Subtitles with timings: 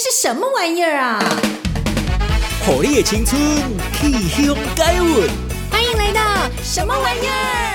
[0.00, 1.22] 是什么玩意儿啊？
[2.64, 3.38] 火烈青春，
[4.00, 4.56] 气胸。
[5.70, 6.22] 欢迎来到
[6.62, 7.69] 什么玩意儿？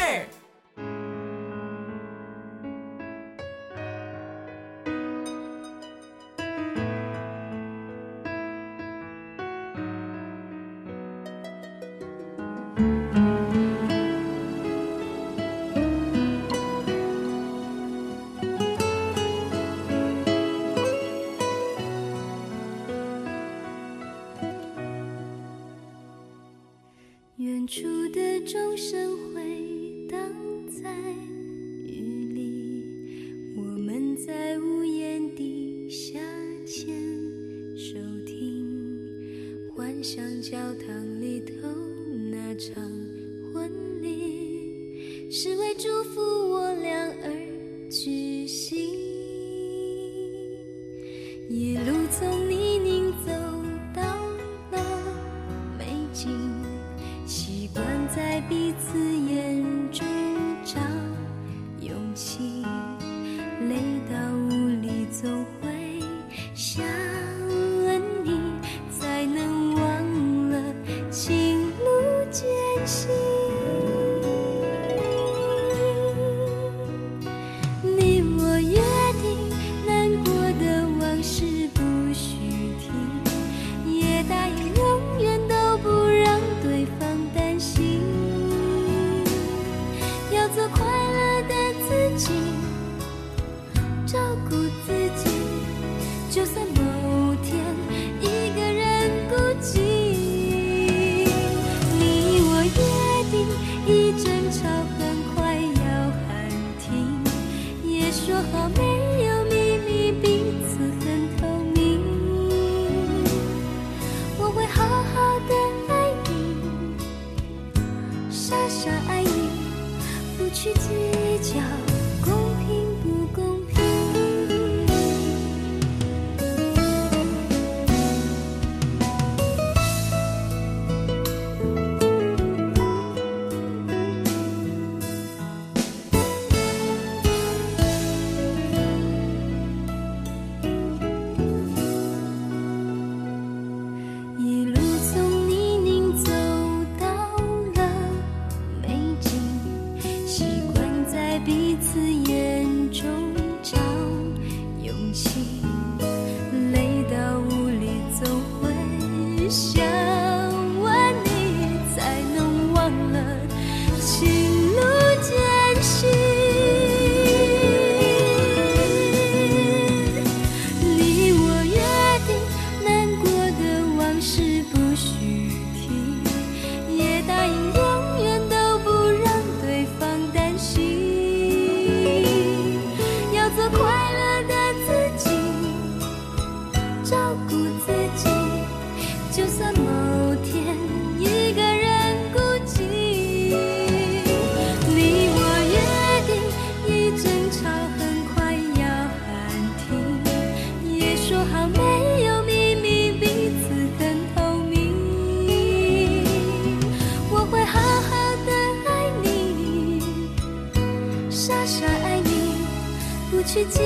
[213.56, 213.80] 去计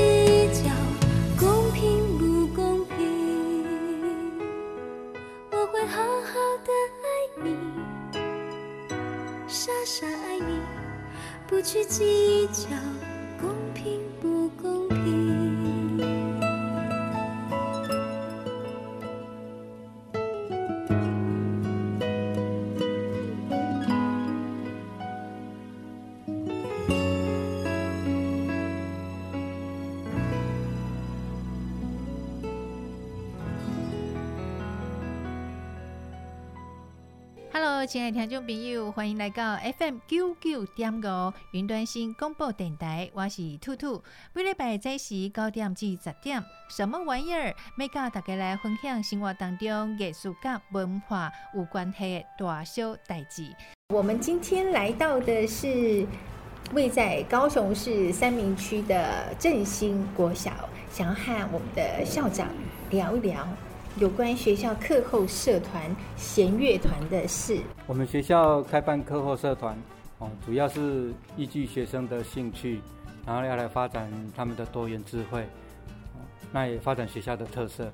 [0.63, 0.68] 较。
[37.85, 44.03] 亲爱的听众朋友，欢迎来到 FM 九九点五云端新广播电台，我是兔兔。
[44.33, 47.55] 每礼拜早时九点至十点，什么玩意儿？
[47.77, 53.43] 要甲大家来分享生活当中艺术甲文化有关系的大小代志。
[53.93, 56.05] 我们今天来到的是
[56.73, 60.51] 位在高雄市三民区的振兴国小，
[60.91, 62.47] 想要和我们的校长
[62.89, 63.47] 聊一聊。
[63.99, 67.59] 有关学校课后社团弦乐团的事。
[67.85, 69.77] 我们学校开办课后社团，
[70.19, 72.79] 哦，主要是依据学生的兴趣，
[73.25, 75.45] 然后要来发展他们的多元智慧，
[76.53, 77.91] 那也发展学校的特色。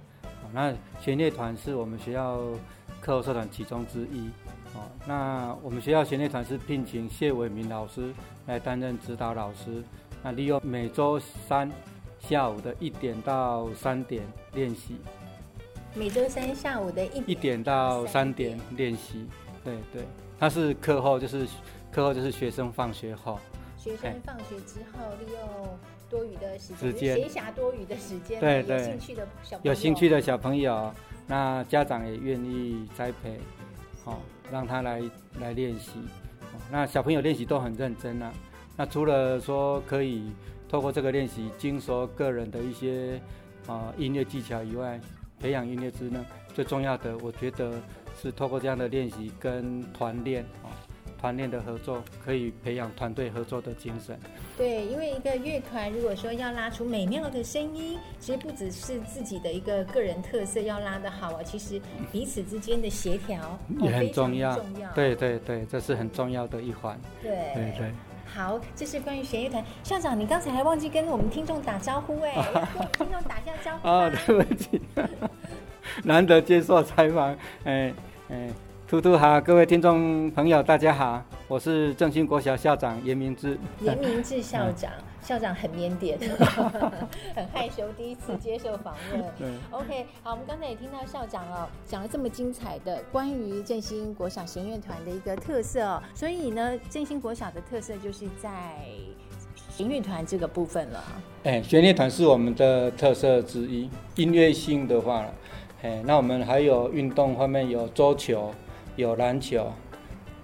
[0.54, 0.72] 那
[1.02, 2.40] 弦乐团是我们学校
[3.02, 4.30] 课后社团其中之一。
[4.76, 8.14] 哦，那我们学校弦乐团是聘请谢伟明老师
[8.46, 9.84] 来担任指导老师。
[10.22, 11.72] 那利用每周三
[12.20, 14.24] 下午的一点到三点
[14.54, 14.98] 练习。
[15.96, 19.26] 每周三下午的一一点到三点练习。
[19.64, 20.04] 对对，
[20.38, 21.48] 他是课后，就是
[21.92, 23.40] 课后就是学生放学后。
[23.78, 30.94] 学生放学之后，利用多余的时间，闲暇多余的时间，对对，有兴趣的小有兴趣的小朋友，
[31.26, 33.40] 那家长也愿意栽培，
[34.04, 34.22] 好。
[34.52, 35.02] 让他来
[35.40, 35.94] 来练习，
[36.72, 38.32] 那小朋友练习都很认真啊。
[38.78, 40.32] 那除了说可以
[40.70, 43.20] 透过这个练习精熟个人的一些
[43.66, 45.02] 啊音乐技巧以外，
[45.46, 46.26] 培养音乐之呢，
[46.56, 47.74] 最重要的我觉得
[48.20, 50.74] 是透过这样的练习跟团练啊。
[51.20, 54.20] 团练的合作可以培养团队合作的精神。
[54.58, 61.80] 对，因为一个乐团如果说要拉出美妙的声音，其实不只是自己的一个个人特色要拉得好啊，其实
[62.12, 64.56] 彼此之间的协调也很重要。
[64.56, 64.92] 重要。
[64.94, 67.00] 对对对，这是很重要的一环。
[67.22, 67.92] 对对对。
[68.36, 69.64] 好，这是关于弦乐团。
[69.82, 72.36] 校长，你刚才还忘记跟我们听众打招呼哎，
[72.98, 73.88] 跟听众打一下招呼。
[73.88, 74.82] 哦，对不起，
[76.04, 77.34] 难得接受采访，
[77.64, 77.94] 哎
[78.30, 78.50] 哎。
[78.88, 83.58] 兔兔好，各位听众朋友，大家好，我是正兴国小校长严明志。
[83.80, 86.16] 严明志校长，嗯、校长很腼腆，
[87.36, 89.24] 很害羞，第一次接受访问。
[89.40, 98.76] 对，OK，好，我们刚才也听到校长哦，讲了这么精彩的关于振兴国小弦乐团的一个特色哦，所以呢，振兴国小的特色就是在
[99.72, 101.04] 弦乐团这个部分了。
[101.44, 103.90] 哎，弦乐团是我们的特色之一。
[104.18, 105.26] 音乐性的话，
[105.82, 108.54] 哎，那我们还有运动方面有桌球。
[108.98, 109.70] 有篮球，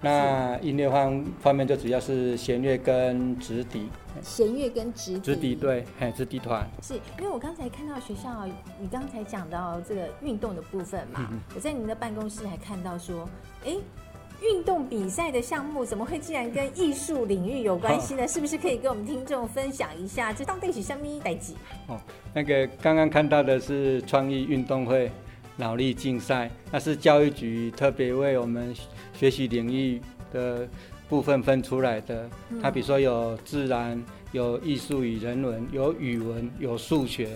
[0.02, 3.88] 那音乐方方面就主要是弦乐跟直笛。
[4.20, 5.20] 弦乐跟直笛。
[5.20, 6.68] 直笛对，嘿，直笛团。
[6.82, 8.44] 是因为我刚才看到学校，
[8.80, 13.28] 你刚才讲到这个运动的部分嘛，嗯、我在您的办公室还看到说，
[13.64, 13.78] 哎、欸，
[14.42, 18.24] 运动比赛的项目怎么会竟然跟艺术领域有关系呢？
[18.24, 20.32] 哦、是不是可以跟我们听众分享一下？
[20.32, 21.54] 这到底是什么代志？
[21.86, 21.96] 哦，
[22.34, 25.10] 那个刚刚看到的是创意运动会。
[25.56, 28.74] 脑力竞赛，那是教育局特别为我们
[29.14, 30.00] 学习领域
[30.32, 30.68] 的
[31.08, 32.28] 部分分出来的。
[32.60, 34.02] 它比如说有自然、
[34.32, 37.28] 有艺术与人文、有语文、有数学。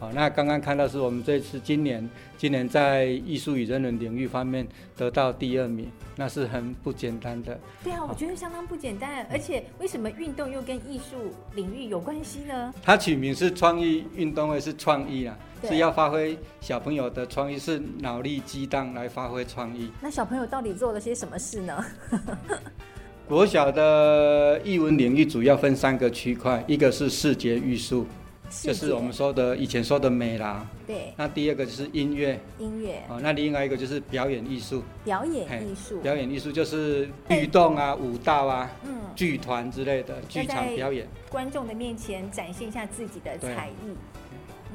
[0.00, 2.08] 好，那刚刚看到是我们这次今年，
[2.38, 4.66] 今年在艺术与人文领域方面
[4.96, 7.60] 得到第二名，那是很不简单的。
[7.84, 9.26] 对啊，我觉得相当不简单。
[9.30, 12.72] 而且为什么运动又跟艺术领域有关系呢？
[12.82, 19.92] 它取名是创意运动会，是创意啊，是要发挥小朋友的创意，是脑力激荡来发挥创意。
[20.00, 21.84] 那小朋友到底做了些什么事呢？
[23.28, 28.06] 国小的艺文领域主要分三个区块，一个是视觉艺术。
[28.50, 31.14] 就是我们说的以前说的美啦，对。
[31.16, 33.00] 那第二个就是音乐，音乐。
[33.08, 36.00] 哦，那另外一个就是表演艺术，表演艺术。
[36.00, 41.06] 表演艺术就是律动啊、舞蹈啊、嗯、剧团之类的剧场表演。
[41.30, 43.94] 观众的面前展现一下自己的才艺。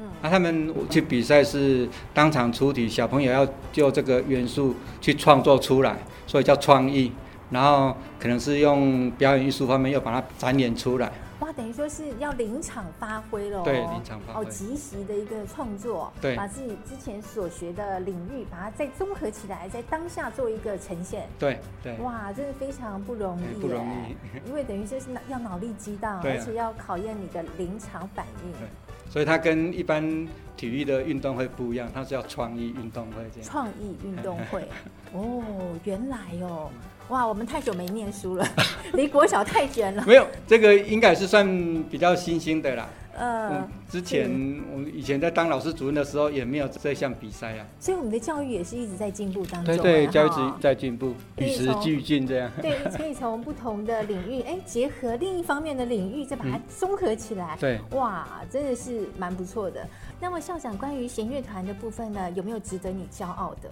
[0.00, 0.08] 嗯。
[0.22, 7.12] 那他们去比赛是当场出题，小朋友要就这个元素去创作出来，所以叫创意。
[7.50, 11.12] 然后可能是用表演艺术方面又把它展演出来。
[11.40, 24.16] 哇，等于说是要临场发挥了，对，临场发挥，哦，即时的一个创作，对，把自己之前所学的领域，把它再综合起来，在当下做一个呈现，对对，哇，真的非常不容易，不容易，
[24.48, 28.68] 因为等于这是要脑力激荡，而且要考验你的临场反应，对，
[29.10, 30.26] 所以它跟一般
[30.56, 34.66] 体育的运动会不一样，它是要创意运动会这样，创意运动会，
[35.12, 35.42] 哦，
[35.84, 36.70] 原来哦。
[37.08, 38.46] 哇，我们太久没念书了，
[38.94, 40.04] 离国小太远了。
[40.06, 41.46] 没有，这个应该是算
[41.84, 42.88] 比较新兴的啦。
[43.18, 44.28] 呃、嗯，之前
[44.70, 47.64] 我们以前在当老师主任的时候，也没有这项比赛啊。
[47.80, 49.74] 所以我们的教育也是一直在进步当中。
[49.78, 52.50] 对对，教育一直在进步，与时俱进这样。
[52.60, 57.54] 对，可以从不同的领域，哎，结合另一方面的领域，再把它综合起来。
[57.54, 59.88] 嗯、对，哇，真的是蛮不错的。
[60.20, 63.70] 那么校长，关于弦乐团的部分呢，有没有值得你骄傲的？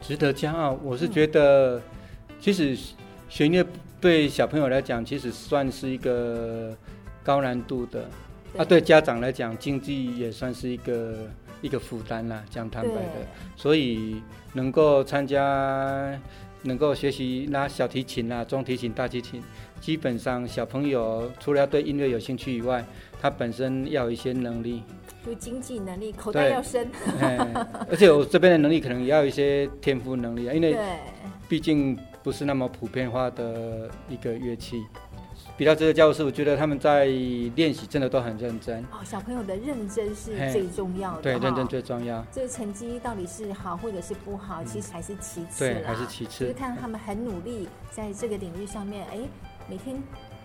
[0.00, 1.80] 值得骄傲，我是觉得。
[2.40, 2.76] 嗯其实
[3.28, 3.64] 弦乐
[4.00, 6.74] 对小朋友来讲，其实算是一个
[7.22, 8.04] 高难度的。
[8.52, 11.28] 对啊，对家长来讲，经济也算是一个
[11.60, 13.26] 一个负担啦，讲坦白的。
[13.56, 14.22] 所以
[14.54, 16.18] 能够参加，
[16.62, 19.42] 能够学习拉小提琴啊、中提琴、大提琴，
[19.80, 22.82] 基本上小朋友除了要对音乐有兴趣以外，
[23.20, 24.82] 他本身要有一些能力，
[25.24, 26.88] 就经济能力，口袋要深。
[27.88, 30.74] 而且我这边的能力可能也要有一些天赋能力啊，因为
[31.46, 31.96] 毕竟。
[32.22, 34.84] 不是那么普遍化的一个乐器，
[35.56, 37.06] 比较这个教室，我觉得他们在
[37.54, 38.82] 练习真的都很认真。
[38.84, 41.22] 哦，小朋友的认真是最重要的。
[41.22, 42.24] 对，认真最重要。
[42.30, 45.64] 这个成绩到底是好或者是不好，其实还是其次。
[45.64, 46.40] 对，还是其次。
[46.40, 49.18] 就是看他们很努力，在这个领域上面，哎，
[49.68, 49.96] 每天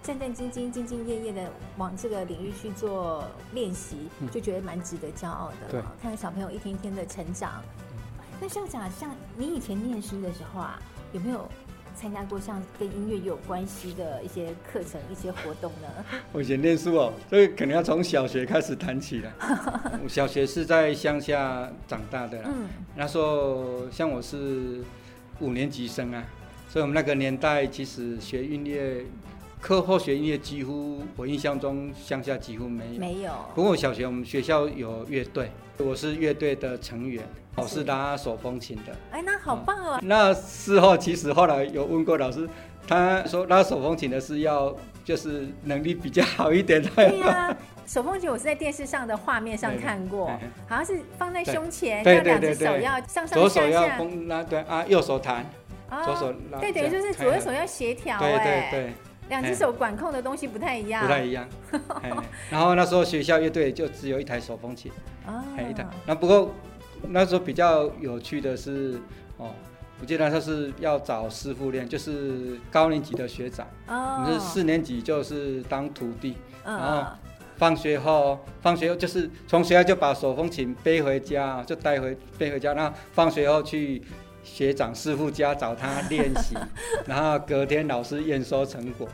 [0.02, 5.72] 战战兢兢、兢兢业业的往这个领域去做练习，就觉得蛮值得骄傲的。
[5.72, 7.62] 对，看到小朋友一天天的成长。
[8.40, 10.80] 那校长，像你以前念书的时候啊，
[11.14, 11.50] 有没有
[11.96, 15.88] 参加过像跟音乐有关系的一些课程、一些活动呢？
[16.34, 19.34] 我以前念书哦，所以可能要从小学开始谈起了。
[20.04, 24.84] 我小学是在乡下长大的啦，嗯，那时候像我是
[25.40, 26.24] 五年级生啊，
[26.70, 29.06] 所以我们那个年代其实学音乐。
[29.66, 33.00] 课后学音乐几乎，我印象中乡下几乎没有。
[33.00, 33.32] 没有。
[33.56, 38.96] 不过小学我们学校有乐队，我是乐队的成员，我是拉手风琴的。
[39.10, 40.00] 哎，那好棒哦。
[40.04, 42.48] 那事后其实后来有问过老师，
[42.88, 44.72] 他说拉手风琴的是要
[45.04, 46.88] 就是能力比较好一点的。
[46.92, 47.58] 对呀，
[47.88, 50.28] 手风琴我是在电视上的画面上看过，
[50.70, 53.36] 好像是放在胸前，要两只手要上上下下。
[53.36, 53.88] 左手要
[54.28, 55.44] 拉对啊，右手弹，
[56.04, 56.60] 左手拉。
[56.60, 58.20] 对，等于就是左右手要协调。
[58.20, 58.94] 对对对。
[59.30, 61.48] 两只手管控的东西不太一样，不太一样。
[62.52, 64.92] 然后那时候学校乐队就只有一台手风琴，
[65.26, 65.86] 哦，一台。
[66.06, 66.52] 那不过
[67.08, 69.00] 那时候比较有趣的是，
[69.38, 69.52] 哦，
[70.00, 77.06] 我记得他是要找师傅练，就是高年级的学长，哦，我们是四年级就是当徒弟，然后
[77.58, 84.02] 放学后，放学后就是从学校就把手风琴背回家，就带回背回家，然后放学后去。
[84.46, 86.56] 学长师傅家找他练习，
[87.06, 89.10] 然后隔天老师验收成果，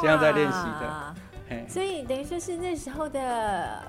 [0.00, 1.14] 这样在练习的。
[1.68, 3.82] 所以等于说是那时候的，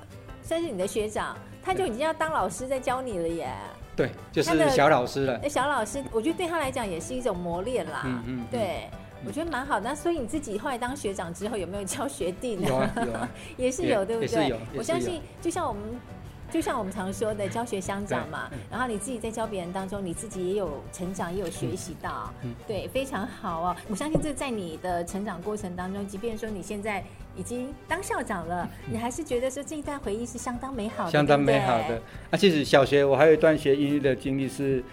[0.43, 3.49] 算是你的学长，他就已经要当老师在教你了耶。
[3.95, 5.49] 对，就是小老师了。
[5.49, 8.01] 小老师，我觉得对他来讲也是一种磨练啦。
[8.05, 8.45] 嗯嗯。
[8.51, 8.89] 对，
[9.25, 9.89] 我觉得蛮好的。
[9.89, 12.67] 那所以你自己后来当学长之后，有没有教学弟呢？
[12.67, 14.49] 有啊，有啊， 也是有，对不对？
[14.49, 14.57] 有。
[14.75, 15.81] 我相信，就像我们。
[16.51, 18.51] 就像我们常说的，教学相长嘛。
[18.69, 22.31] 然后你自己在教别人当中，你自己也有成长，也有学习到。
[22.43, 23.75] 嗯，对，非常好哦。
[23.87, 27.03] 我相信这在你的成长过程当中，即便说你现在
[27.37, 31.11] 已经当校长了，你还是觉得说这一段回忆是相当美好的。
[31.11, 32.01] 相当美好的。
[32.29, 34.83] 啊，其实小学我还有一段学音乐的经历是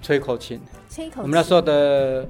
[0.00, 0.58] 吹口琴。
[0.88, 1.22] 吹口琴。
[1.22, 2.26] 我们那时候的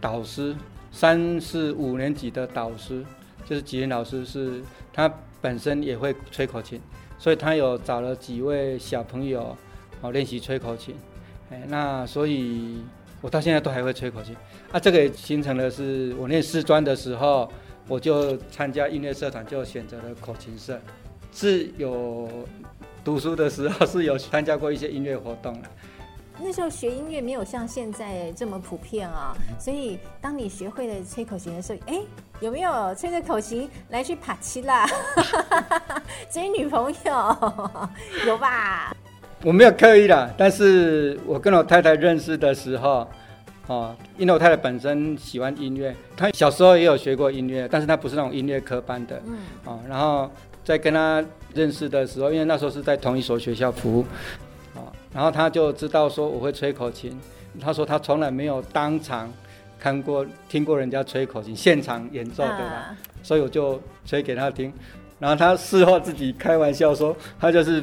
[0.00, 0.54] 导师，
[0.92, 3.04] 三四五年级的导师，
[3.44, 6.80] 就是吉林老师，是他本身也会吹口琴。
[7.18, 9.56] 所以他有找了几位小朋友，
[10.00, 10.94] 哦，练习吹口琴，
[11.50, 12.82] 哎，那所以
[13.20, 14.36] 我到现在都还会吹口琴。
[14.70, 17.50] 啊，这个也形成了是我念师专的时候，
[17.88, 20.80] 我就参加音乐社团，就选择了口琴社。
[21.32, 22.28] 是有
[23.04, 25.68] 读书的时候是有参加过一些音乐活动的。
[26.38, 32.00] 那时候学音乐没有像现在这么普遍啊，所以当你学会了吹口琴的时候，哎，
[32.40, 34.86] 有没有吹着口琴来去爬七啦？
[36.30, 37.36] 追女朋友
[38.26, 38.94] 有吧？
[39.42, 43.08] 我没有刻意啦，但是我跟我太太认识的时候，
[43.66, 50.30] 哦，因为我太太本身喜欢音乐，她小时候也有学过音乐，但是她不是那种音乐科班的，嗯，哦，然后
[50.64, 51.24] 在跟她
[51.54, 54.04] 认识的时候，因为那时候是在同一所学校服务。
[55.16, 57.18] 然后他就知道说我会吹口琴，
[57.58, 59.32] 他说他从来没有当场
[59.80, 64.70] 看过、听过人家吹口琴现场演奏对吧，啊、所以我就吹给他听。
[65.18, 67.82] 然后他事后自己开玩笑说，他就是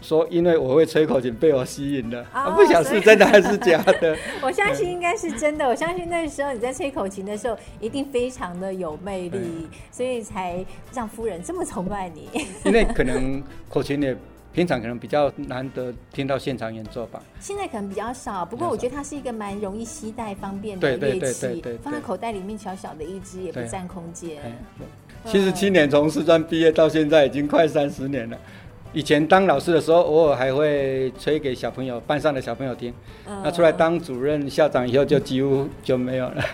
[0.00, 4.16] 说因为我会吹口琴被我吸引了，哦、不晓得是真的还是假的。
[4.40, 12.28] 我相信应该是真的，我相信那时候你在吹口琴的时候一定非常的有魅力，嗯、所以才让夫人这么崇拜你。
[12.64, 14.16] 因为可能口琴也。
[14.58, 18.44] 平常可能比较难得听到现场演奏吧，现在可能比较少。
[18.44, 24.36] 不过我觉得它是一个蛮容易携带、方便的乐器，放在口袋里面，小小的一支也不占空间。
[25.24, 28.36] 七十七年从师专毕业到现在已经快三十年了。
[28.92, 32.92] 以前当老师的时候，偶尔还会吹给小朋友、班上的小朋友听。
[33.44, 36.44] 那出来当主任、校长以后，就几乎就没有了。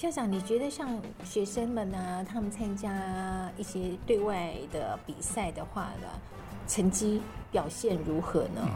[0.00, 6.08] 校长，你觉得像学生们呢，他们参加一些对外的比赛的话呢，
[6.66, 7.20] 成绩
[7.52, 8.66] 表现如何呢？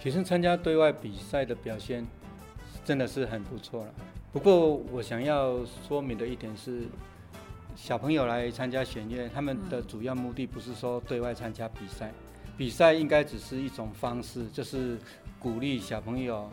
[0.00, 2.04] 学生参加对外比赛的表现
[2.84, 3.94] 真的是很不错了。
[4.32, 6.88] 不过我想要说明的一点是，
[7.76, 12.12] 小朋友来参加选乐，他们的主要目的不是说对外参加比赛，
[12.56, 14.98] 比赛应该只是一种方式，就是
[15.38, 16.50] 鼓励小朋友。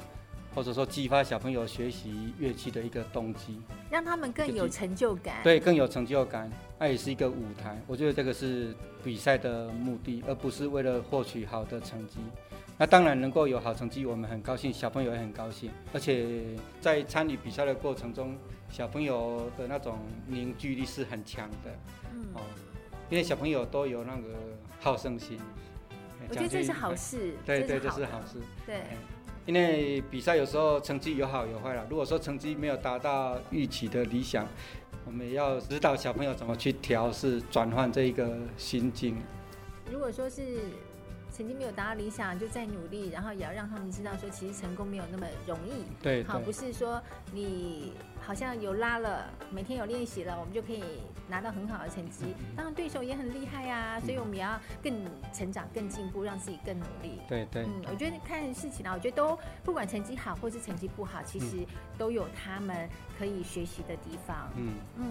[0.56, 5.42] 或者说激发小朋友学习乐器的一个动机，让他们更有成就感。
[5.44, 6.52] 对，更有成就感。
[6.80, 12.18] 那也是一个舞台，我觉得这个是比赛的目的，而不是为了获取好的成绩。
[12.78, 15.72] 那当然能够有好成绩，我们很高兴，小朋友也很高兴。
[15.94, 16.42] 而且
[16.82, 18.36] 在参与比赛的过程中，
[18.70, 21.72] 小朋友的那种凝聚力是很强的。
[22.14, 22.26] 嗯。
[22.34, 22.42] 哦，
[23.10, 24.30] 因为小朋友都有那个
[24.80, 25.40] 好胜心。
[26.30, 27.36] 我觉得这是好事。
[27.46, 28.40] 对对，这是好事。
[28.66, 28.82] 对。
[29.46, 31.86] 因为比赛有时候成绩有好有坏了。
[31.90, 34.48] 如果说成绩没有达到预期的理想，
[35.06, 39.18] 我们也要指导小朋友怎么去调试、转换这一个心境。
[39.92, 40.60] 如果说是。
[41.36, 45.84] 成绩没有达到理想，就再努力，然后也要让他们知道说，其实成功没有那么容易。
[46.00, 47.02] 对，好，不是说
[47.34, 50.84] 你好像有拉了，每天有练习了，我们就可以
[51.28, 52.26] 拿到很好的成绩。
[52.56, 54.94] 当然对手也很厉害呀、啊，所以我们也要更
[55.34, 57.20] 成长、更进步，让自己更努力。
[57.28, 57.64] 对对。
[57.64, 61.66] 嗯，我觉得看事情啊，我觉得都不管成绩好或是成绩不好，其实
[61.98, 64.50] 都有他们可以学习的地方。
[64.56, 65.06] 嗯嗯，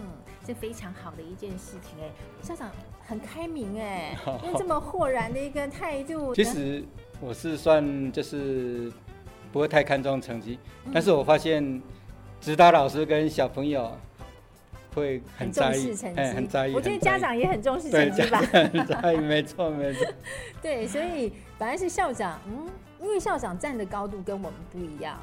[0.46, 2.10] 是非常好的一件事情哎，
[2.42, 2.70] 校长
[3.06, 6.34] 很开明哎， 用这么豁然的一个态度。
[6.34, 6.84] 其实
[7.20, 8.92] 我是算就是
[9.52, 10.58] 不会太看重成绩，
[10.92, 11.80] 但是我发现
[12.40, 13.96] 指导老师跟小朋友
[14.94, 16.74] 会很在意，哎，很在意。
[16.74, 20.06] 我觉得家长也很重视成绩吧，很在意，没错没错。
[20.62, 22.68] 对，所以本来是校长，嗯，
[23.00, 25.18] 因为校长站的高度跟我们不一样。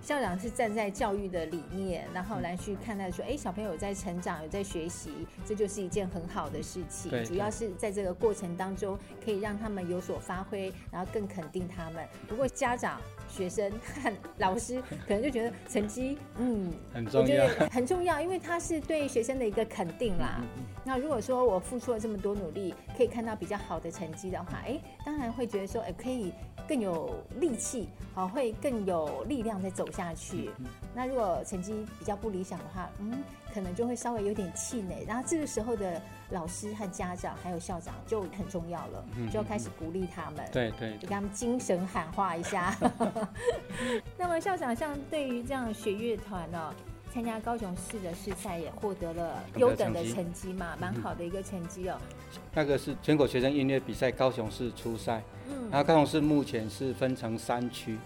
[0.00, 5.10] 校长是站在教育的理念，然后来去看待说，哎，小朋友有在成长，有在学习，
[5.44, 7.12] 这就是一件很好的事情。
[7.24, 12.06] 主要是在这个过程当中，可以让他们有所发挥，然后更肯定他们。
[12.26, 13.70] 不过家长、学生
[14.02, 20.40] 和老师可能就觉得成绩，嗯， 很重要，很重要，因为他是对学生的一个肯定啦。
[20.88, 26.32] 那如果说我付出了这么多努力，可以看到比较好的成绩的话，哎，当然会觉得说，哎，可以
[26.66, 30.50] 更有力气，好，会更有力量再走下去，
[30.94, 33.22] 那如果成绩比较不理想的话，嗯，
[33.52, 35.04] 可能就会稍微有点气馁。
[35.06, 42.74] 然后这个时候的老师和家长还有校长就很重要了，就要开始鼓励他们，对对，就给他们精神喊话一下。
[44.16, 46.74] 那么校长像对于这样学乐团呢，
[47.12, 50.52] 参加高雄市的市赛也获得了优等的成绩。
[50.52, 51.96] 嘛，蛮好的一个成绩哦。
[52.54, 57.96] 那个是全国学生音乐比赛高雄市初赛，嗯，然后高雄市目前是分成三区。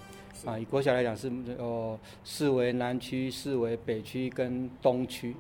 [0.45, 5.37] 啊，以国小来讲是哦，市为南区、市为北区跟东区，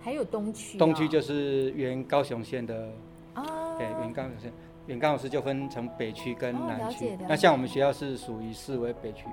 [0.00, 0.78] 还有东区、哦。
[0.78, 2.88] 东区就是原高雄县的
[3.34, 4.52] 哦，对，原高雄县，
[4.86, 7.08] 原高雄市就分成北区跟南区。
[7.08, 9.24] 哦、那像我们学校是属于市为北区，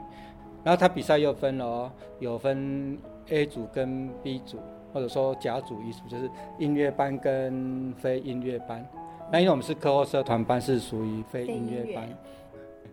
[0.63, 2.97] 然后他比赛又分了哦，有分
[3.29, 4.59] A 组跟 B 组，
[4.93, 8.85] 或者说甲组、乙组，就是音乐班跟非音乐班。
[9.31, 12.07] 那因为我们是课后社团班，是属于非音乐班。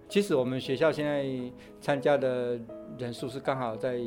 [0.09, 1.25] 其实我们学校现在
[1.81, 2.59] 参加的
[2.99, 3.99] 人数是刚好在，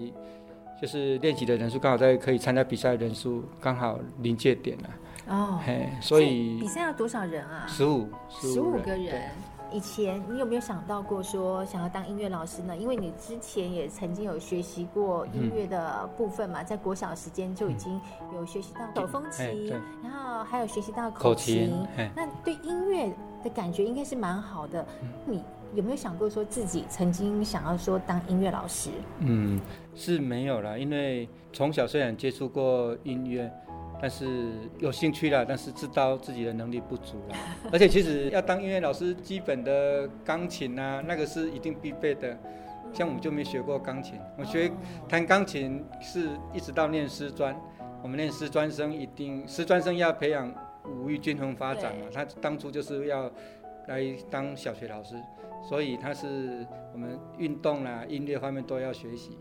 [0.81, 4.89] 就是练习的人数刚好在可以参加比赛的人数刚好临界点了。
[5.27, 7.65] 哦，嘿，所以比赛要多少人啊？
[7.67, 9.31] 十五，十五个人。
[9.71, 12.75] 以前你有没有想到过说想要当音乐老师呢？
[12.75, 17.99] 因为你之前也曾经有学习过音乐的部分嘛，在国小时间就已经
[18.33, 19.69] 有学习到手风琴，
[20.03, 21.85] 然后还有学习到口琴。
[22.15, 23.11] 那对音乐
[23.43, 24.85] 的感觉应该是蛮好的。
[25.25, 25.43] 你。
[25.73, 28.91] 有没有想过说自己曾经想要说当音乐老师？
[29.19, 29.59] 嗯，
[29.93, 33.51] 是没有啦，因为从小虽然接触过音乐，
[34.01, 37.35] 但是有兴趣了，但是知道自己的能力不足了。
[37.71, 42.37] 而且其实要当音乐老师，基本的钢琴啊，那个是一定必备的。
[42.93, 44.71] 像我们就没学过钢琴，我学
[45.09, 47.55] 弹钢琴是一直到念师专。
[48.01, 50.53] 我们念师专生一定师专生要培养
[50.85, 53.29] 五育均衡发展嘛，他当初就是要
[53.87, 55.15] 来当小学老师。
[55.67, 59.35] 所以他是我们运动啦、啊、音乐方面都要学习，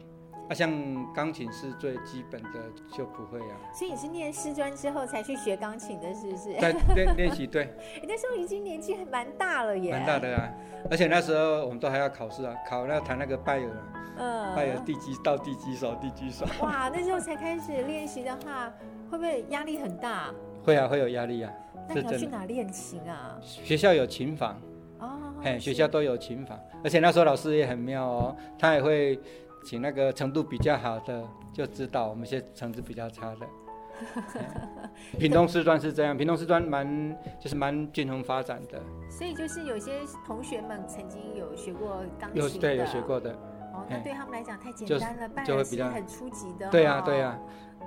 [0.48, 2.50] 啊，像钢琴是最基本的
[2.92, 3.56] 就不会啊。
[3.72, 6.52] 所以你是念师专之后才去学钢琴的，是不是？
[6.60, 7.74] 在练练习，对。
[8.02, 9.92] 你那时候已经年纪还蛮大了耶。
[9.92, 10.50] 蛮大的啊，
[10.90, 13.70] 而且那时候我们都还要考试啊，考那弹那个拜尔，
[14.18, 16.44] 嗯，拜尔第几到第几首，第几首。
[16.60, 18.72] 哇，那时候才开始练习的话，
[19.10, 20.32] 会不会压力很大？
[20.62, 21.50] 会啊，会有压力啊。
[21.88, 23.38] 那你要去哪练琴啊？
[23.40, 24.60] 学校有琴房。
[25.00, 29.18] 哦，嘿，学校都有琴房，而且那时候老师也很妙哦，他也会
[29.64, 33.46] 请那个程度比较好的，就知道我们一些成绩比较差的。
[35.18, 38.80] 屏东师专是这样，屏东师专蛮就是蛮均衡发展的。
[39.08, 43.30] 所以就是有些同学们曾经有学过钢琴有对有学过的。
[43.72, 46.68] 哦，那对他们来讲太简单了，就，就会比较很初级的。
[46.70, 47.38] 对呀对呀。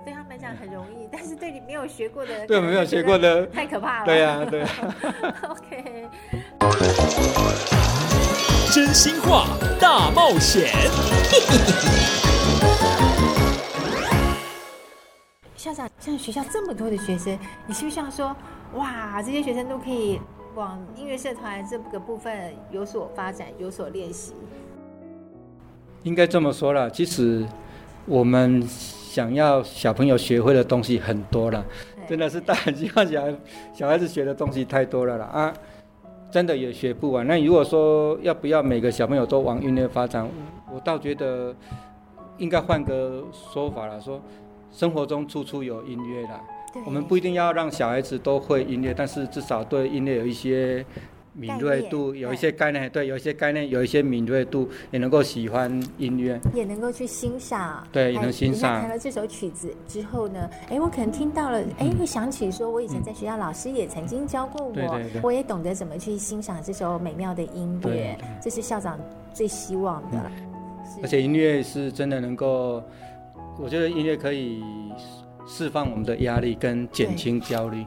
[0.05, 4.05] 对他们来讲很容易， 但是对你没有学过的，对我们没有学过的太可怕了。
[4.05, 4.67] 对呀对呀。
[5.49, 6.07] OK。
[8.77, 10.67] 真心话大冒险。
[15.55, 18.35] 校长，像学校这么多的学生，你是不是想说，
[18.75, 20.21] 哇，这些学生都可以
[20.53, 24.33] 往音乐社团这个部分有所发展、有所练习？
[26.03, 27.43] 应该这么说了，其实
[28.05, 31.65] 我们想要小朋友学会的东西很多了，
[32.07, 33.35] 真的是大人希望小孩
[33.73, 35.51] 小孩子学的东西太多了了啊，
[36.37, 37.25] 真的也学不完。
[37.25, 40.23] 那如果说要不要每个小朋友都往音乐发展，
[40.71, 41.51] 我倒觉得
[42.37, 44.21] 应该换个说法了，说。
[44.71, 46.39] 生活中处处有音乐啦，
[46.85, 50.85] 我们不一定要让小孩子都会音乐，但是至少对音乐有一些
[51.37, 58.81] 敏锐度，有一些概念，对，有一些概念，有一些敏锐度，也能够喜欢音乐，也能够去欣赏，对，也能欣赏。
[58.81, 68.99] 弹了这首曲子之后呢，哎，我可能听到了，哎，会想起说，我以前在学校老师也曾经教过我，对对对，我也懂得怎么去欣赏这首美妙的音乐，这是校长
[69.33, 70.31] 最希望的。
[71.03, 72.83] 而且音乐是真的能够。
[73.59, 74.61] 我觉得音乐可以
[75.47, 77.83] 释放我们的压力跟减轻焦虑。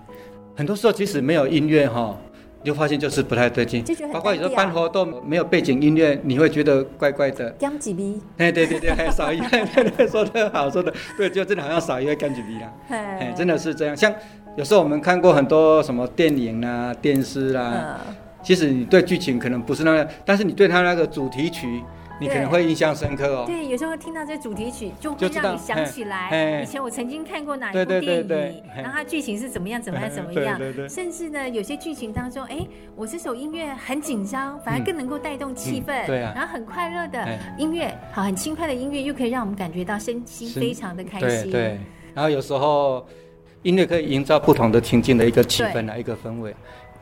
[0.57, 2.19] 很多时候，即使没有音乐哈，
[2.63, 3.85] 你就发现就是不太对劲。
[4.13, 7.51] 包括有时候办活动没有背景音乐，你会觉得怪怪的。
[7.53, 8.21] 甘几逼？
[8.39, 12.73] 哎，对对对，还少一个，对对，说的好，说的对，就真的好像少一个甘几逼了。
[12.89, 13.97] 哎，真的是这样。
[13.97, 14.13] 像
[14.57, 18.01] 有时候我们看过很多什么电影啊、电视啊，
[18.43, 21.83] 其实你对剧情可能不是那个，但是你对它那个主题曲。
[22.21, 23.45] 你可能会印象深刻哦。
[23.47, 30.61] 对，有时候听到这主题曲，就会让你想起来以前我曾经看过哪一部电影，然后它剧情是怎么样，怎么样，怎么样。
[30.89, 32.59] 甚至呢，有些剧情当中，哎，
[32.95, 36.07] 我这首音乐很紧张，反而更能够带动气氛。
[36.07, 36.33] 对啊。
[36.37, 41.51] 然后很快乐的音乐，好，很轻快的音乐，又可以让我们感觉到身心非常的开心。
[41.51, 41.79] 对。
[42.15, 43.07] 然后有时候
[43.63, 46.55] 音乐可以营造不同的情境的一个气氛啊，一个氛围。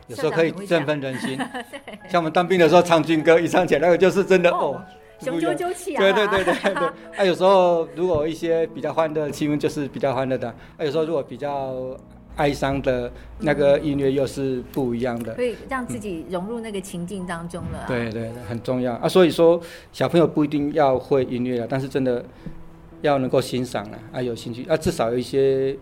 [0.07, 1.39] 有时候可以振奋人心。
[2.09, 4.81] 像我们当兵的时候唱军歌，一唱起来那个就是真的哦。
[5.21, 6.03] 雄赳赳气昂！
[6.03, 11.97] 对对对对 对，啊，有时候如果一些比较欢乐的气氛，就是比较欢乐的；啊，有时候如果比较
[12.37, 15.35] 哀伤的那个音乐，又是不一样的。
[15.35, 17.85] 可以让自己融入那个情境当中了。
[17.89, 19.09] 对对，很重要啊！
[19.09, 19.61] 所以说，
[19.93, 22.25] 小朋友不一定要会音乐啊，但是真的
[23.03, 25.77] 要能够欣赏啊，啊，有兴趣啊，至少有一些，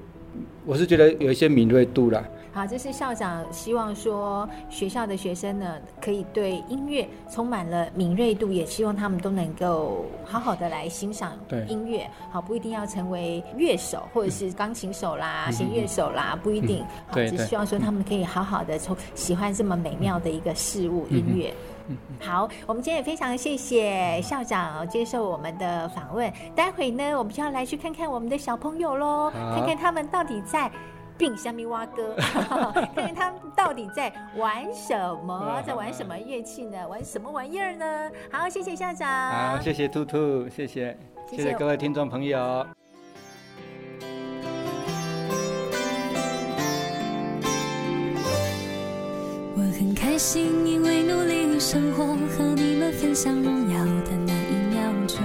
[0.65, 2.25] 我是觉得有一些敏锐度啦。
[2.57, 11.33] 好，这是校长希望说学校的学生呢，可以对音乐充满了敏锐度，也希望他们都能够好好的来欣赏
[11.69, 12.09] 音乐。
[12.31, 16.83] 好，不一定要成为乐手或者是钢琴手啦、弦乐、嗯、手啦，不一定。
[17.09, 21.53] 好，只希望说他们可以好好的从喜欢这么美妙的一个事物、嗯、音乐。
[22.19, 26.33] 好，我们今天也非常谢谢校长接受我们的访问。
[26.55, 30.73] 待会呢，我们就要来去看看我们的小朋友喽，看看他们到底在。
[31.19, 32.15] 并虾米蛙哥，
[32.95, 36.87] 看看他们到底在玩什么，在玩什么乐器呢？
[36.89, 38.11] 玩什么玩意儿呢？
[38.31, 39.09] 好，谢谢校长。
[39.33, 40.97] 好，谢谢兔兔，谢谢，
[41.31, 42.67] 谢谢各位听众朋友。
[49.59, 52.05] 我很开心，因为努力生活，
[52.37, 55.19] 和你们分享荣耀的那一秒钟。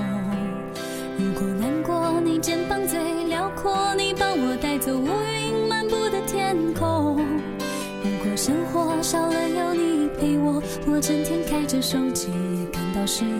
[1.17, 5.40] 如果难过，你肩膀最辽阔，你帮我带走乌云漫
[5.91, 7.17] 步的天空。
[8.01, 13.32] 如果生活少了有你陪我，我整天开着手机也感到失落。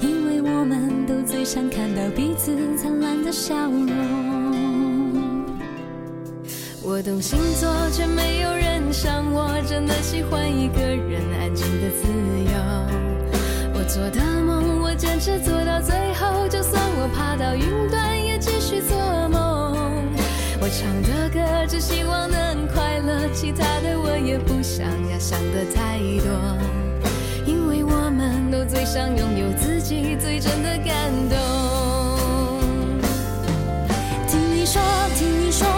[0.00, 3.92] 因为我们都最想看到彼此灿烂的笑容。
[6.82, 12.52] 我懂星座，却没有人像我，真的喜欢一个人安静的自由。
[13.74, 19.13] 我做的梦，我坚持做到最后，就算我爬到云端，也继续做。
[20.64, 26.32] 我唱的歌，只希望能快乐，其他的我也不想要想的太多，
[27.44, 31.36] 因为我们都最想拥有自己最真的感动。
[34.26, 34.80] 听你说，
[35.18, 35.68] 听你说，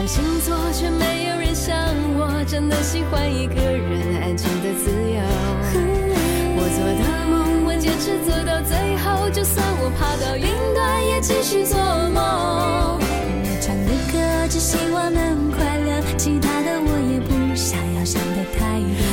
[0.00, 1.76] 我懂星座，却没有人像
[2.16, 5.20] 我，真的喜欢一个人安静的自由。
[6.56, 11.76] 我做的梦，我坚持做到最后，就算我爬到云端，也继续做
[12.14, 12.96] 梦。
[12.96, 19.09] 我唱的歌，只希望能快乐，其他的我也不想要想的太多。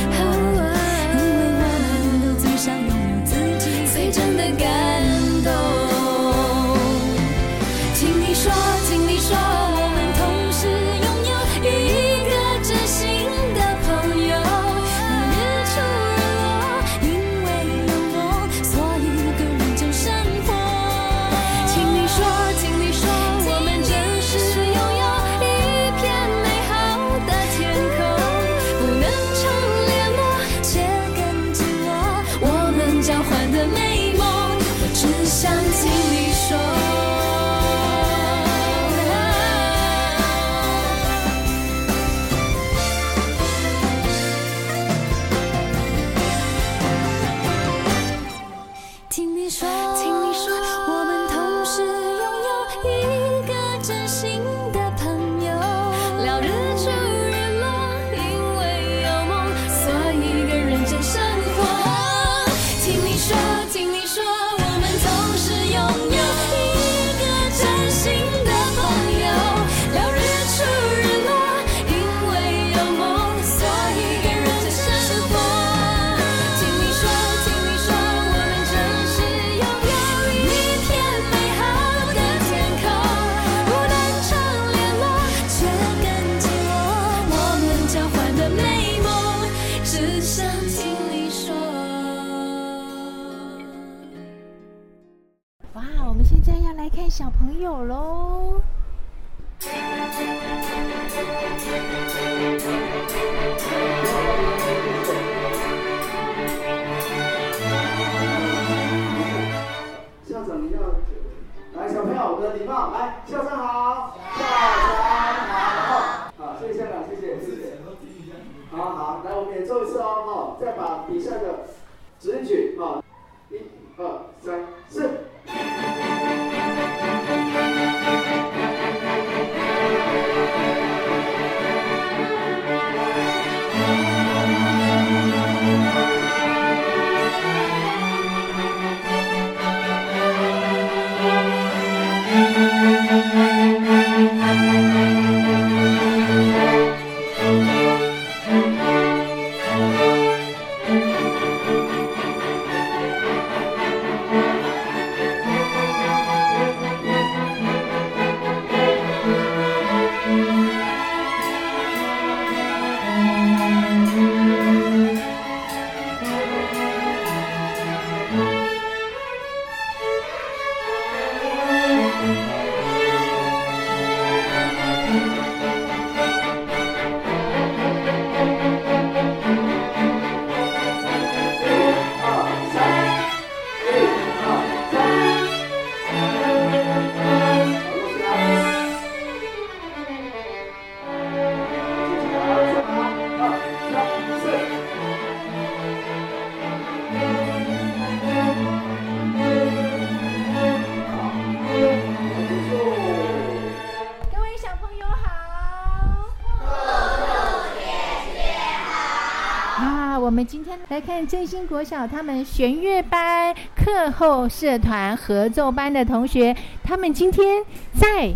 [211.08, 217.64] 看振兴国小他们弦乐班课后社团合奏班的同学，他们今天
[217.98, 218.30] 在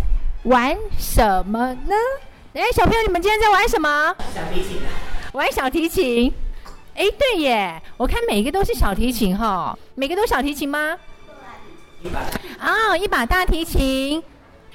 [0.44, 1.94] 玩什么呢？
[2.54, 4.16] 哎，小朋友，你们今天在玩什么？
[4.34, 4.78] 小提琴。
[5.34, 6.32] 玩小提琴。
[6.94, 10.96] 哎，对耶，我看每个都是小提琴哈、每个都小提琴吗？
[12.02, 12.20] 一把。
[12.58, 14.22] 啊，一把大提琴。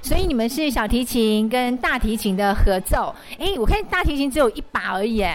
[0.04, 3.16] 所以你们是小提琴跟大提琴的合奏。
[3.40, 5.26] 哎，我看大提琴只有一把而已。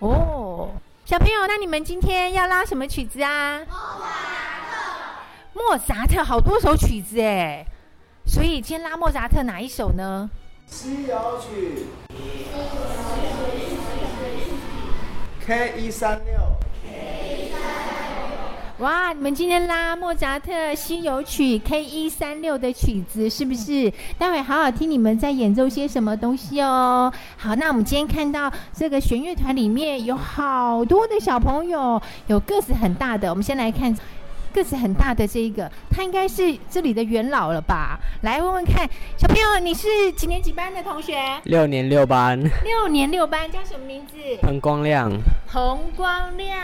[0.00, 0.68] 哦。
[1.06, 3.60] 小朋友，那你们今天要拉什么曲子啊？
[3.68, 5.54] 莫扎特。
[5.54, 7.64] 莫扎特好多首曲子哎，
[8.26, 10.28] 所以今天拉莫扎特哪一首呢？
[10.66, 11.86] 西游曲。
[15.46, 16.65] K 一三六。
[18.80, 23.90] 哇，你们今天拉莫扎特《西游曲》K 一三六的曲子是不是？
[24.18, 27.10] 待会好好听你们在演奏些什么东西哦。
[27.38, 33.30] 好，那我们今天看到这个弦乐团里面有好多的小朋友，有个子很大的。
[33.30, 33.96] 我们先来看
[34.52, 37.98] 个子很大的这一个，他应该是这里的元老了吧？
[38.20, 38.86] 来问问看，
[39.16, 41.16] 小朋友，你是几年几班的同学？
[41.44, 42.38] 六年六班。
[42.62, 44.16] 六年六班，叫什么名字？
[44.42, 45.10] 彭光亮。
[45.50, 46.58] 彭光亮，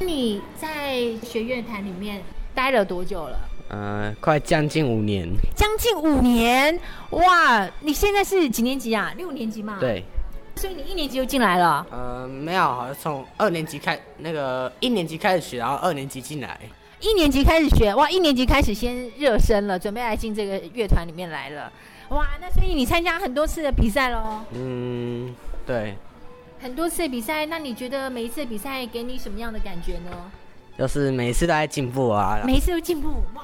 [0.00, 2.22] 你在学乐团里面
[2.54, 3.38] 待了多久了？
[3.70, 5.28] 呃，快将近五年。
[5.54, 6.78] 将近五年，
[7.10, 7.68] 哇！
[7.80, 9.12] 你现在是几年级啊？
[9.16, 9.76] 六年级嘛。
[9.78, 10.02] 对。
[10.56, 11.86] 所以你一年级就进来了？
[11.90, 16.58] 呃，没有，好像从二年级开，那个一年级开始学，然后二年级进来。
[17.00, 18.10] 一年级开始学，哇！
[18.10, 21.70] 一年级开始先热身了，准备来进这个乐团里面来了，
[22.08, 22.26] 哇！
[22.40, 24.40] 那所以你参加很多次的比赛喽？
[24.52, 25.34] 嗯，
[25.66, 25.96] 对。
[26.60, 30.10] 很多次的比赛，那你觉得每一次的比赛给你什么样的感觉呢？
[30.76, 32.40] 就是每一次都在进步啊。
[32.44, 33.42] 每一次都进步，哇！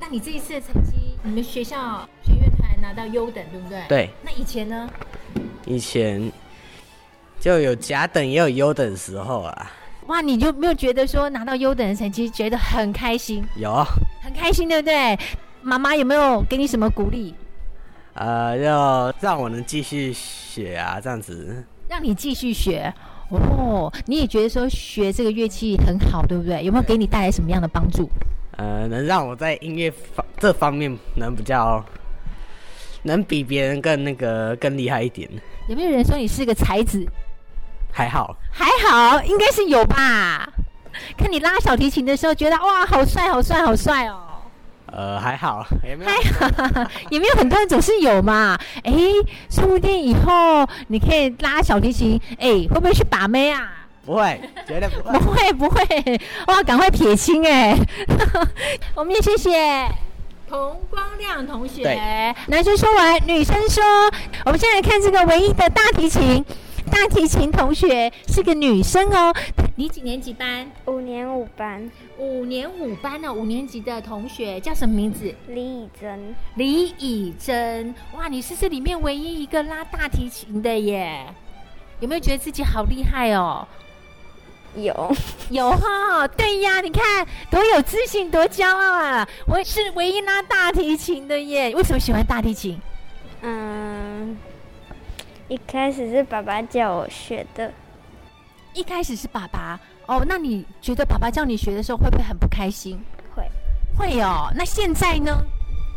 [0.00, 3.82] 那你这一次的成绩，你们学校学乐团拿到优等，对不对？
[3.88, 4.10] 对。
[4.22, 4.88] 那以前呢？
[5.66, 6.30] 以前
[7.40, 9.72] 就有甲等也有优等的时候啊。
[10.06, 13.44] 哇，你就没有觉得说拿到优等的成绩觉得很开心？
[13.56, 13.84] 有，
[14.22, 15.18] 很开心，对不对？
[15.60, 17.34] 妈妈有没有给你什么鼓励？
[18.14, 21.64] 呃，要让我能继续写啊，这样子。
[21.88, 22.92] 让你继续学
[23.30, 26.62] 哦，你也觉得说学这个乐器很好，对不对？
[26.62, 28.08] 有没有给你带来什么样的帮助？
[28.56, 31.84] 呃，能让我在音乐方这方面能比较。
[33.04, 35.30] 能比别人更那个更厉害一点？
[35.68, 37.06] 有没有人说你是个才子？
[37.92, 40.52] 还好，还好，应该是有吧？
[41.16, 44.27] 看你拉小提琴的时候，觉得哇，好帅，好帅，好帅哦。
[44.92, 46.10] 呃，还好，也没有？
[46.10, 46.16] 还
[46.84, 48.58] 好，也没有很多人总是有嘛？
[48.84, 48.92] 哎，
[49.50, 53.72] 说不定以后你可以拉小提琴，哎，会不会去把妹啊？
[54.04, 56.20] 不会，绝对不会，不会，不会。
[56.46, 57.76] 哇，赶快撇清哎！
[58.96, 59.86] 我们也谢谢。
[60.48, 63.84] 童光亮同学，男生说完，女生说，
[64.46, 66.42] 我们现在来看这个唯一的大提琴，
[66.90, 69.30] 大提琴同学是个女生哦。
[69.76, 70.66] 你几年级班？
[70.86, 71.90] 五年五班。
[72.18, 73.32] 五年五班呢？
[73.32, 75.32] 五年级的同学叫什么名字？
[75.46, 76.34] 李以真。
[76.56, 81.24] 李以真，哇，你是这里面唯一一个拉大提琴的耶？
[82.00, 83.66] 有没有觉得自己好厉害哦？
[84.74, 84.92] 有
[85.50, 89.28] 有哈，对呀，你看多有自信，多骄傲啊！
[89.46, 91.72] 我是唯一拉大提琴的耶。
[91.74, 92.80] 为什么喜欢大提琴？
[93.42, 94.36] 嗯，
[95.46, 97.72] 一开始是爸爸叫我学的。
[98.74, 102.98] 一开始是爸爸哦，那你觉得爸爸叫你学的时候会不会很不开心？
[103.34, 103.44] 会，
[103.94, 104.50] 会哦。
[104.56, 105.38] 那现在呢？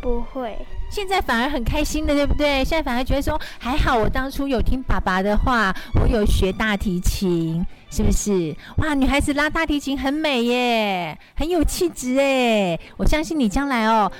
[0.02, 0.58] 不会，
[0.90, 2.64] 现在反而很开心的，对不对？
[2.64, 8.54] 现在反而觉得说还好，我当初有听爸爸的话，我有学大提琴，是不是？
[8.78, 12.78] 哇，女孩子拉大提琴很美耶，很有气质哎！
[12.96, 14.10] 我相信你将来哦，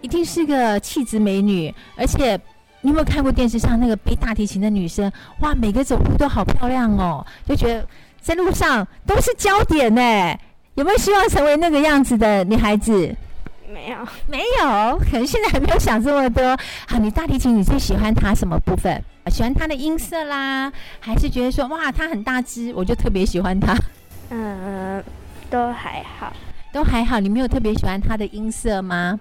[0.00, 1.72] 一定是个气质美女。
[1.94, 2.34] 而且，
[2.80, 5.12] 你有没有看过电视上那个背大提琴的女生？
[5.40, 7.86] 哇，每个走路都好漂亮哦，就觉得
[8.20, 10.38] 在路上都是焦点呢。
[10.74, 13.14] 有没有希望成为那个样子的女孩子？
[13.70, 16.56] 没有，没有，可能现在还没有想这么多。
[16.86, 19.02] 好，你大提琴你最喜欢它什么部分？
[19.30, 23.76] 喜欢它的音色啦，还是觉得说哇，它很大只，我就特别喜欢它？
[24.30, 25.04] 嗯，
[25.50, 26.32] 都还好，
[26.72, 27.20] 都还好。
[27.20, 29.18] 你没有特别喜欢它的音色吗？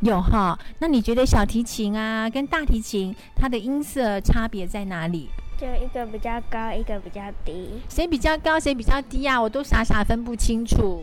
[0.00, 0.58] 有哈。
[0.78, 5.30] 那你觉得小提琴啊跟大提琴它的音色差别在哪里？
[5.58, 7.80] 就一个比较高，一个比较低。
[7.88, 9.42] 谁比较高，谁比较低啊？
[9.42, 11.02] 我都傻傻分不清楚。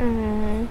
[0.00, 0.66] 嗯。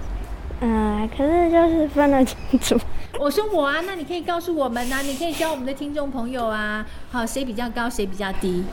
[0.58, 2.76] 嗯，可是就是分得清楚。
[3.20, 8.64] 我说我啊，那你可以告诉我们啊，你可以教我们的听众朋友啊，好，谁比较高，谁比较低？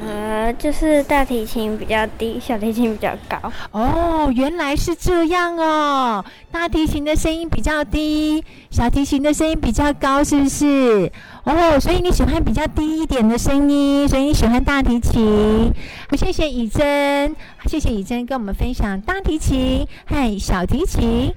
[0.00, 3.52] 呃，就是大提琴比较低，小提琴比较高。
[3.70, 11.10] 哦，原来是这样哦，大提琴的声音比较低，小提琴的声音比较高，是不是？
[11.44, 15.72] 哦，所以你喜欢比较低一点的声音，所以你喜欢大提琴。
[16.10, 17.34] 好，谢谢以真，
[17.66, 21.32] 谢谢以真跟我们分享大提琴和小提琴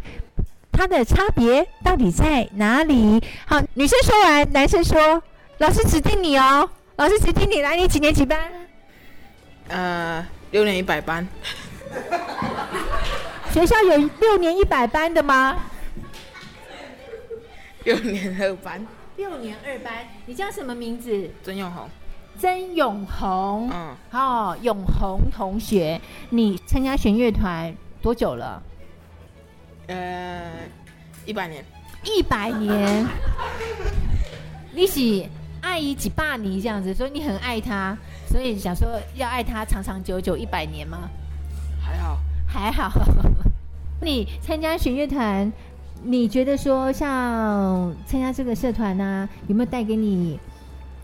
[0.71, 3.21] 它的差别到底在哪里？
[3.45, 5.21] 好，女生说完，男生说，
[5.57, 8.39] 老师指定你哦，老师请听你来，你几年几班？
[9.67, 11.27] 呃，六年一百班。
[13.53, 15.59] 学校有六年一百班的吗？
[17.83, 18.83] 六年二班。
[19.15, 21.29] 六年二班，你叫什么名字？
[21.43, 21.87] 曾永红。
[22.39, 28.63] 曾永红，嗯，哦，永红同学，你参加弦乐团多久了？
[29.85, 30.51] 呃，
[31.27, 31.63] 一百年。
[32.03, 33.05] 一百年。
[34.73, 35.29] 你是
[35.61, 37.97] 爱伊几霸你这样子，所以你很爱他，
[38.27, 41.09] 所以想说要爱他长长久久一百年吗？
[41.79, 42.91] 还好，还好。
[44.01, 45.51] 你参加弦乐团。
[46.03, 50.39] 你觉得说像参加这个社团呢、啊，有没有带给你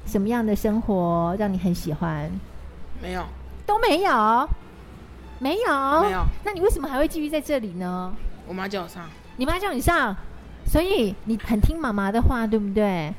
[0.06, 2.30] 什么样的生活让你很喜欢？
[3.02, 3.26] 没有，
[3.66, 4.48] 都没有，
[5.40, 6.24] 没有，没有。
[6.46, 8.14] 那你为什么还会继续在这里呢？
[8.48, 9.10] 我妈叫我上。
[9.36, 10.16] 你妈叫你上，
[10.64, 13.12] 所以你很听妈妈的话，对不对？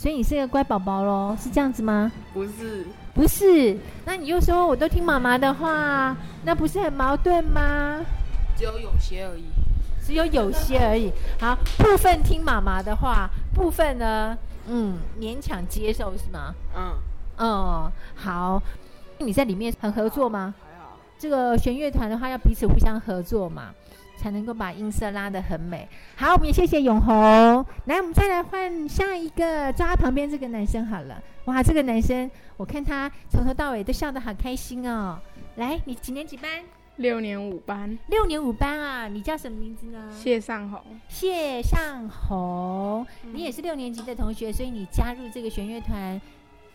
[0.00, 2.10] 所以你是个乖宝宝喽，是这样子吗？
[2.32, 3.76] 不是，不是。
[4.06, 8.00] 那你又说我都听妈妈的话，那不是很矛盾吗？
[8.56, 9.44] 只有有些而已。
[10.02, 11.12] 只有有些而已。
[11.38, 14.34] 好，部分听妈妈的话，部分呢，
[14.68, 16.54] 嗯，勉强接受是吗？
[16.74, 16.94] 嗯。
[17.36, 18.62] 嗯，好。
[19.18, 20.54] 你在里面很合作吗？
[20.64, 20.96] 还好。
[21.18, 23.64] 这个弦乐团的话，要彼此互相合作嘛。
[24.20, 25.88] 才能够把音色拉得很美。
[26.14, 27.14] 好，我们也谢谢永红。
[27.86, 31.22] 来，我们再来换下一个，抓旁边这个男生好了。
[31.46, 35.18] 哇，这个男生，我看他从头到尾都笑得好开心哦。
[35.56, 36.50] 来，你几年几班？
[36.96, 37.98] 六年五班。
[38.08, 40.12] 六年五班啊，你叫什么名字呢？
[40.14, 40.82] 谢尚红。
[41.08, 46.20] 谢尚红，嗯，你也是六年级的同学，所以你加入这个弦乐团，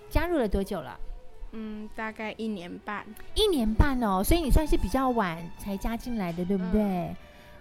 [0.09, 0.99] 加入了多久了？
[1.51, 3.05] 嗯，大概一年半。
[3.35, 6.81] 一年半哦，所以你算是比较晚才加进来的，对不对？
[6.81, 7.15] 嗯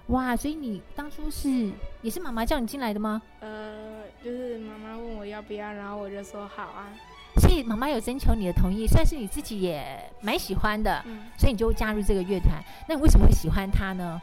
[0.09, 1.71] 哇，所以你当初是
[2.03, 3.23] 也是妈妈叫你进来的吗？
[3.41, 6.93] 呃，就是妈妈问我要不要，然后我就说好啊。
[7.41, 12.63] 所以妈妈有征求你的同意，算是你自己也蛮喜欢的，嗯，所以你就加入这个乐团。
[12.89, 14.21] 那你为什么会喜欢他呢？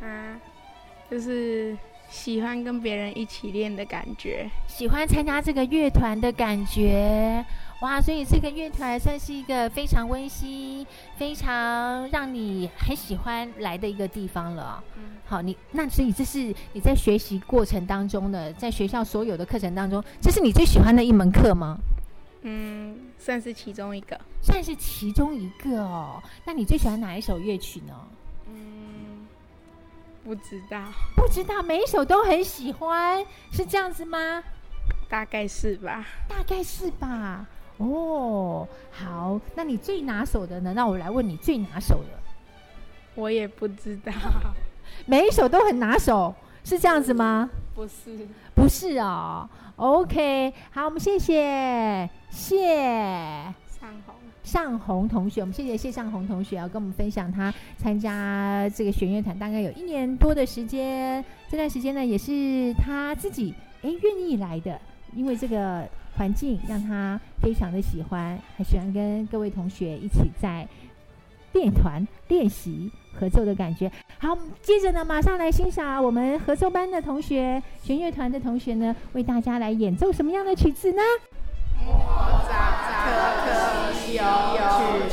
[0.00, 0.40] 啊，
[1.10, 1.76] 就是
[2.08, 7.44] 喜欢跟别人一起练的感觉，喜欢参加这个乐团的感觉。
[7.80, 14.82] 哇，所以这个乐团算是一个非常温馨、非常让你很喜欢来的一个地方了。
[14.96, 21.76] 嗯，好，你那所以这是你在学习过程当中的，在学校所有的课程当中，这是你最喜欢的一门课吗？
[22.42, 26.22] 嗯，算是其中一个，算是其中一个哦。
[26.46, 27.94] 那你最喜欢哪一首乐曲呢？
[28.46, 29.26] 嗯，
[30.22, 30.84] 不知道，
[31.16, 34.42] 不知道，每一首都很喜欢，是这样子吗？
[35.08, 37.46] 大概是吧，大概是吧。
[37.78, 40.72] 哦，好，那你最拿手的呢？
[40.74, 42.10] 那我来问你最拿手的。
[43.16, 44.12] 我也不知道，
[45.06, 47.50] 每一首都很拿手，是这样子吗？
[47.74, 49.48] 不是，不是哦。
[49.76, 52.74] OK，好，我们谢谢谢
[53.68, 54.14] 尚红
[54.44, 63.52] 尚红同学，我们谢谢谢尚红同学啊，跟我们分享他参加这个弦乐团大概有一年多的时间，这段时间呢也是他自己
[63.82, 64.80] 哎愿意来的，
[65.16, 65.88] 因为这个。
[66.16, 70.66] 环境让他非常的喜欢，还喜欢跟各位同学一起在
[71.52, 73.90] 练团练习合奏的感觉。
[74.18, 81.02] 好，接着呢，马上来欣赏我们合奏班的同学、弦乐团的同学呢，为大家来演奏什么样的曲子呢？
[81.84, 81.92] 莫
[82.48, 82.54] 扎
[83.04, 84.18] 特曲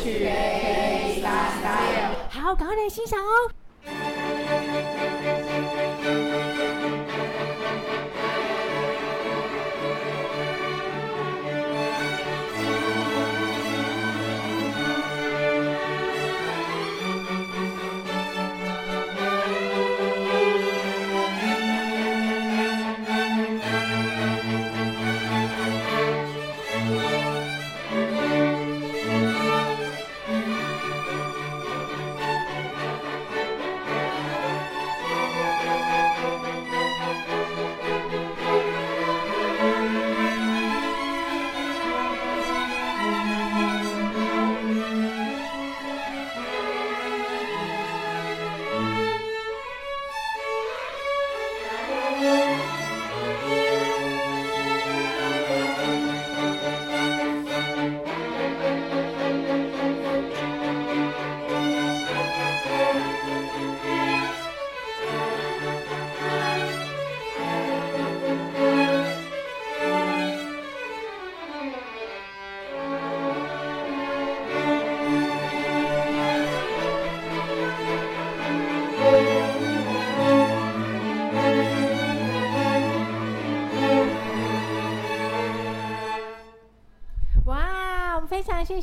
[0.01, 1.25] 曲 K 三
[1.61, 1.97] 三六。
[2.29, 3.51] 好，赶快来欣赏哦。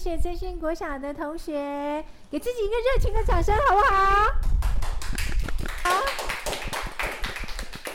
[0.08, 4.32] 谢谢真心国小的同学，给自己一个热情的掌声，好不好？
[5.82, 6.02] 好，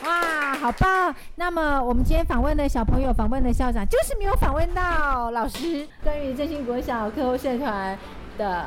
[0.04, 1.12] 哇，好棒！
[1.34, 5.88] 那么我们今天访问的小朋友，访问的校长，就是没有访问到老师。
[6.04, 7.98] 关于真心国小课后社团
[8.38, 8.66] 的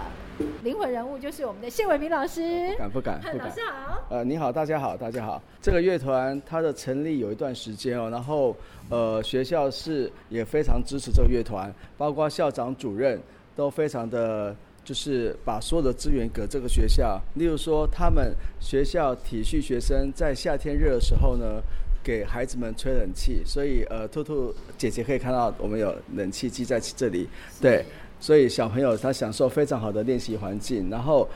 [0.63, 2.73] 灵魂人物，就是我们的谢伟明老师。
[2.73, 3.37] 不敢不敢，不敢。
[3.37, 3.76] 老师好。
[4.09, 5.41] 呃，你好，大家好，大家好。
[5.61, 8.55] 这个乐团它的成立有一段时间哦，然后。
[8.89, 13.21] 呃，学校是也非常支持这个乐团，包括校长、主任
[13.53, 17.21] 都非常的，就是把所有的资源给这个学校。
[17.33, 21.61] 例如说，他们学校体恤学生在夏天热的时候呢，
[22.01, 23.41] 给孩子们吹冷气。
[23.43, 27.27] 所以，呃，兔兔姐姐可以看到我们有冷气机在这里。
[27.59, 27.83] 对，
[28.21, 31.27] 所以小朋友他享受非常好的练习环境，然后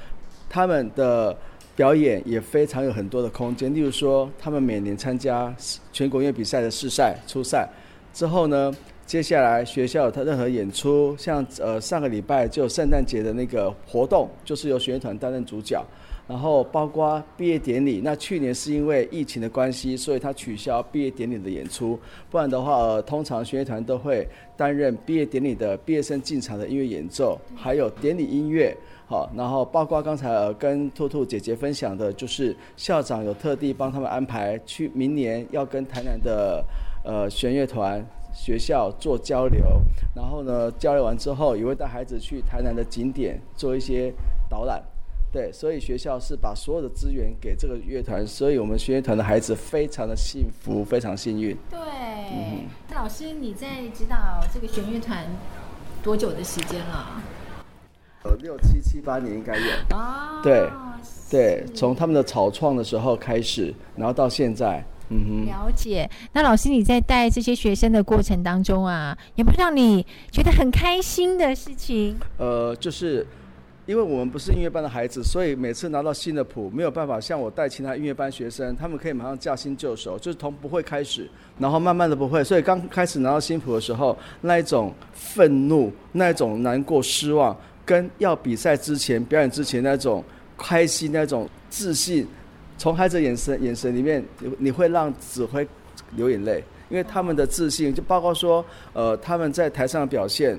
[0.47, 1.36] 他们的
[1.76, 3.74] 表演也非常有很多的空间。
[3.74, 5.53] 例如说，他们每年参加
[5.91, 7.67] 全国音乐比赛的试赛、初赛
[8.13, 8.74] 之后呢，
[9.05, 15.84] 接下来学校有他任何演出，像呃上个礼拜就圣诞节的那个活动，就是由弦乐团担任主角。
[16.28, 21.99] 然后包括毕业典礼，那去年是因为疫情的关系，所以他取消毕业典礼的演出。
[22.30, 28.74] 不然的话，呃，通常弦乐团都会担任毕业典礼的毕业生进场的音乐演奏，还有典礼音乐。
[29.12, 36.64] 好，然后包括刚才呃跟兔兔姐姐分享的，就是校长有特地帮他们安排去明年要跟台南的
[37.03, 38.01] 呃弦乐团
[38.34, 39.82] 学校做交流，
[40.16, 44.14] 然后呢交流完之后，也会带孩子去台南的景点做一些
[44.49, 44.82] 导览。
[45.30, 51.53] 对，所以学校是把所有的资源给这个乐团，所以我们弦乐团的孩子非常的幸福，非常幸运。
[51.70, 51.80] 对，
[52.32, 52.64] 嗯、
[52.95, 54.16] 老师，你在指导
[54.53, 55.26] 这个弦乐团
[56.01, 57.22] 多久的时间了？
[58.24, 59.97] 呃，六七七八年应该有。
[59.97, 60.41] 啊。
[60.43, 60.69] 对，
[61.30, 65.45] 对，从他们的草创的时候开始，然后到现在，嗯哼。
[65.45, 66.09] 了解。
[66.34, 72.17] 那老师，你在带这些学生的过程当中啊，有没有让你觉得很开心的事情？
[72.38, 73.26] 呃，就是。
[73.88, 82.43] 因为我们不是音乐班的孩子，所以每次拿到新的谱，没有办法像我带其他音乐班学生，他们可以马上驾轻就熟，就是从不会开始，然后慢慢的不会。
[82.43, 87.57] 所以刚开始拿到新谱的时候，那一种愤怒、那一种难过、失望，
[87.92, 90.24] 跟要比赛之前、表演之前那种
[90.58, 92.26] 开心、那种自信，
[92.78, 95.68] 从孩子眼神眼神里面，你你会让指挥
[96.12, 98.64] 流眼泪，因为他们的自信，就包括说，
[98.94, 100.58] 呃，他们在台上的表现。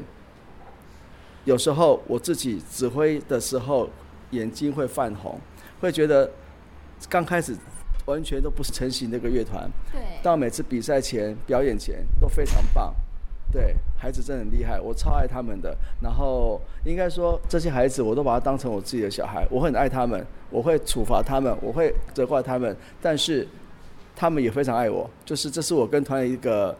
[1.47, 3.89] 有时候我自己指挥的时候，
[4.33, 5.41] 眼睛会泛红，
[5.81, 6.31] 会觉得
[7.09, 7.57] 刚开始
[8.05, 9.71] 完全都不是成型那个乐团。
[9.91, 10.03] 对。
[10.23, 12.95] 到每次比赛前、表演前都非常棒。
[13.53, 15.77] 对，孩子真的很厉害，我超爱他们的。
[16.01, 23.47] 然后应该说，这些孩子我都把他当成我自己的小孩，我很爱他们，我会处罚他们，我会责怪他们，但是
[24.17, 25.09] 他们也非常爱我。
[25.25, 26.77] 就是这是我跟团的一个。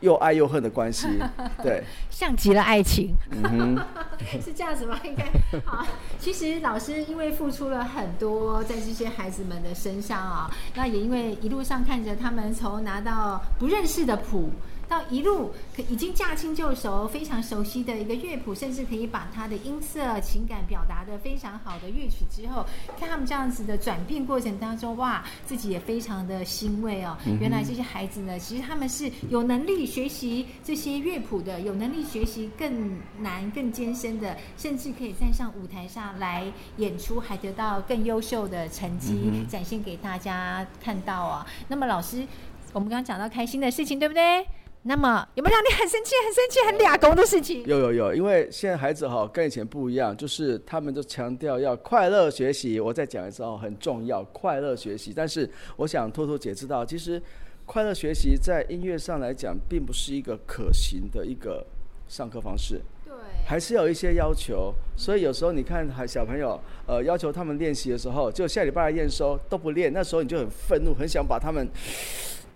[0.00, 1.08] 又爱又恨的关系，
[1.60, 3.76] 对，像极了爱情，嗯、
[4.40, 4.96] 是这样子吗？
[5.02, 5.24] 应该
[5.64, 5.84] 好。
[6.20, 14.48] 其实老师因为付出了很多在这些孩子们的身上啊，那也因为一路上看着他们从拿到不认识的谱。
[14.88, 22.64] 到一路可已经驾轻就熟，非常熟悉的一个乐谱，甚至可以把他的音色、情感表达的非常好的乐曲之后，
[22.98, 27.16] 看他们这样子的转变过程当中，哇，自己也非常的欣慰哦。
[27.40, 41.46] 原来这些孩子呢，其实他们是有能力学习这些乐谱的，有能力学习更难、更艰深的，甚至可以站上舞台上来演出，还得到更优秀的成绩展现给大家看到啊。
[41.68, 42.26] 那么老师，
[42.72, 44.46] 我们刚刚讲到开心的事情，对不对？
[44.88, 47.62] 那么有没有让你很生气、很生气、很俩公的事情？
[47.66, 52.80] 有有有，因为现在孩子哈跟以前不一样，就是他们都强调要快乐学习。
[52.80, 55.12] 我再讲一次哦，很重要，快乐学习。
[55.14, 57.22] 但是我想偷偷解释到，其实
[57.66, 61.66] 快乐学习在音乐上来讲，并不是一个可行的一个
[62.08, 62.80] 上课方式。
[63.04, 63.12] 对，
[63.46, 64.72] 还是有一些要求。
[64.96, 71.68] 所以有时候你看，还小朋友呃要求他们练习的时候，就下礼拜来验收都不练，那时候你就很愤怒，很想把他们。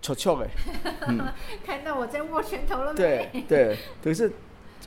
[0.03, 0.49] 戳戳哎，
[1.65, 2.97] 看到我在握拳头了没？
[2.97, 4.29] 对对，可是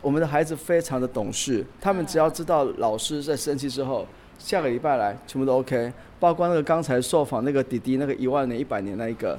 [0.03, 4.07] 我们的孩子非常的懂事，他们只要知道老师在生气之后，
[4.39, 5.91] 下个礼拜来全部都 OK，
[6.21, 9.39] 包括那个刚才受访那个弟弟，那个一万年、一百年那一个，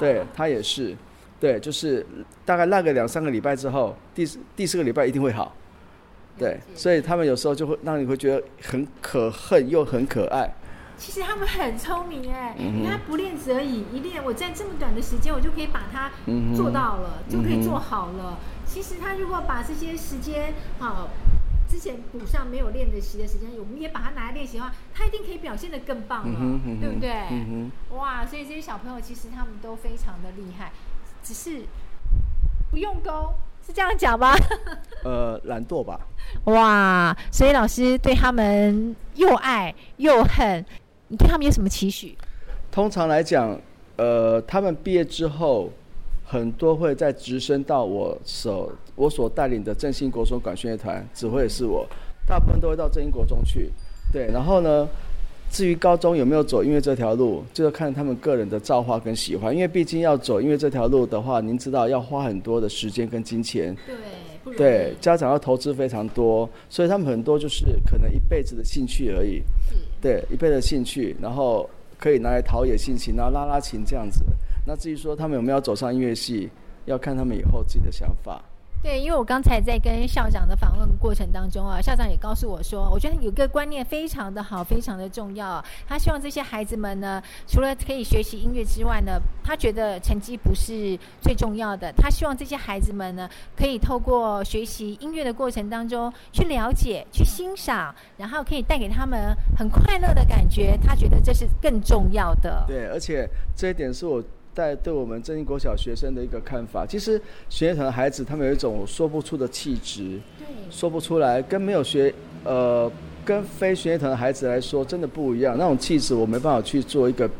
[0.00, 0.96] 对他也是，
[1.38, 2.04] 对，就是
[2.46, 4.26] 大概那个两三个礼拜之后，第
[4.56, 5.54] 第四个礼拜一定会好，
[6.38, 10.50] 对，所以他们有时候就会让你会觉得很可恨又很可爱。
[10.98, 16.10] 其实他们很聪明哎，你看不练则已，一练我在这么短的时间，我就可以把它
[16.56, 18.36] 做到了，就可以做好了。
[18.66, 21.08] 其实他如果把这些时间好
[21.68, 27.12] 之前补上没有练的习的时间，我们也把它拿来练习的话，他一定可以表现的更棒了，对不对？
[27.96, 30.72] 哇，所以这些小朋友其实他们都非常的厉害，
[31.22, 31.62] 只是
[32.70, 33.34] 不用功，
[33.64, 34.34] 是这样讲吗？
[35.04, 36.00] 呃，懒惰吧。
[36.44, 40.64] 哇，所以老师对他们又爱又恨。
[41.08, 42.14] 你对他们有什么期许？
[42.70, 43.58] 通常来讲，
[43.96, 45.70] 呃，他们毕业之后，
[46.22, 51.88] 很多会再直升到我所我所带领的振兴国中管弦乐团，指挥也是我，
[52.26, 53.72] 大部分都会到振兴国中去。
[54.12, 54.86] 对，然后呢，
[55.50, 59.54] 至于高中有没有走音乐这条路，就要看他们个人的造化跟喜欢。
[59.54, 63.74] 因为毕竟要走音乐这条路的话，您知道要花很多的时间跟金钱。
[64.44, 69.42] 对，对，家长要投资非常多，所以他们很多就是可能一辈子的兴趣而已。
[70.00, 71.68] 对，一辈的兴趣，然后
[71.98, 74.24] 可以拿来陶冶性情，然后拉拉琴这样子。
[74.66, 76.48] 那至于说他们有没有走上音乐系，
[76.84, 78.42] 要看他们以后自己的想法。
[78.80, 85.62] 对，因为我刚才在跟校长的访问过程当中啊，校长也告诉我说，我觉得有个观念非常的好，非常的重要。
[85.86, 91.92] 他希望这些孩子们呢，除了可以学习音乐之外呢，他觉得成绩不是最重要的。
[91.92, 100.78] 他希望这些孩子们呢，可以透过学习音乐的过程当中去了解、去欣赏，然后可以带给他们很快乐的感觉。
[100.82, 102.64] 他觉得这是更重要的。
[102.68, 104.22] 对，而且这一点是我。
[104.58, 110.18] 在对我们正兴国小学生的一个看法，其实学业团的孩子他们有一种说不出的气质，
[110.68, 112.12] 说不出来，跟没有学
[112.44, 112.90] 呃，
[113.24, 115.56] 跟非学业团的孩子来说真的不一样。
[115.56, 117.30] 那种气质我没办法去做一个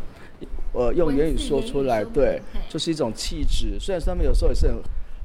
[0.72, 3.76] 呃用言语说出来，对，就是一种气质。
[3.80, 4.76] 虽然他们有时候也是很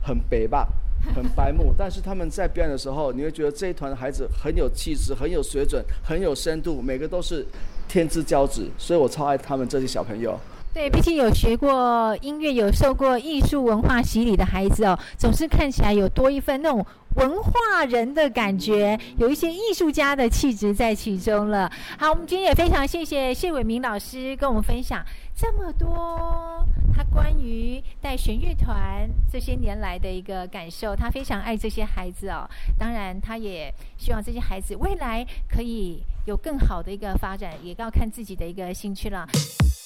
[0.01, 0.67] 很白吧，
[1.13, 7.45] 很白目，但是他们在表演的时候，你会觉得这一团的孩子很有气质，很有水准，很有深度，每个都是
[7.87, 10.39] 天之骄子，所以我超爱他们这些小朋友。
[10.73, 16.83] 对，毕竟有学过音乐、有受过艺术文化洗礼的孩子哦，总是看起来有多一份那种
[17.15, 21.71] 文化人的感觉，有一些艺术家的气质在其中了。
[21.99, 25.05] 好，我们今天也非常谢谢谢伟明老师跟我们分享
[25.35, 30.95] 这么多他关于带弦乐团这些年来的一个感受。
[30.95, 32.49] 他非常爱这些孩子哦，
[32.79, 39.27] 当然他也希望这些孩子未来可以有更好的一个发展，也要看自己的一个兴趣了。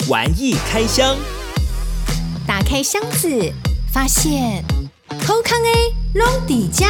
[0.07, 1.17] 玩意开箱，
[2.45, 3.51] 打开箱子，
[3.91, 4.63] 发现
[5.25, 6.85] 好康 A 龙底家。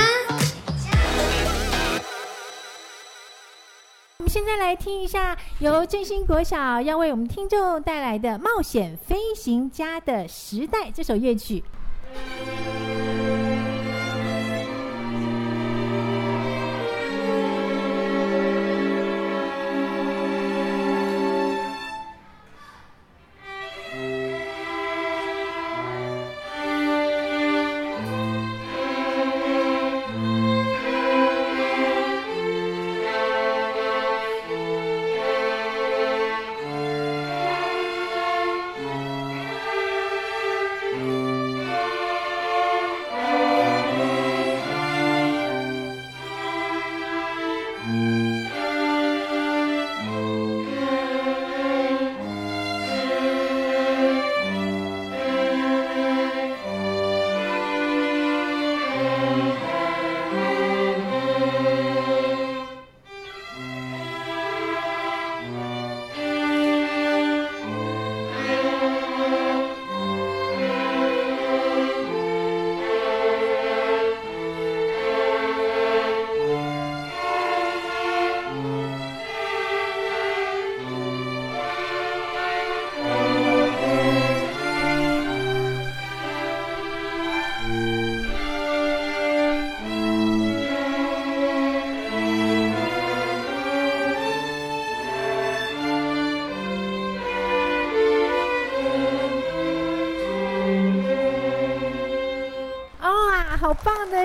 [4.17, 11.63] 我们现在来听一下由振兴国小要为我们听众带来的《冒险飞行家的时代》这首乐曲。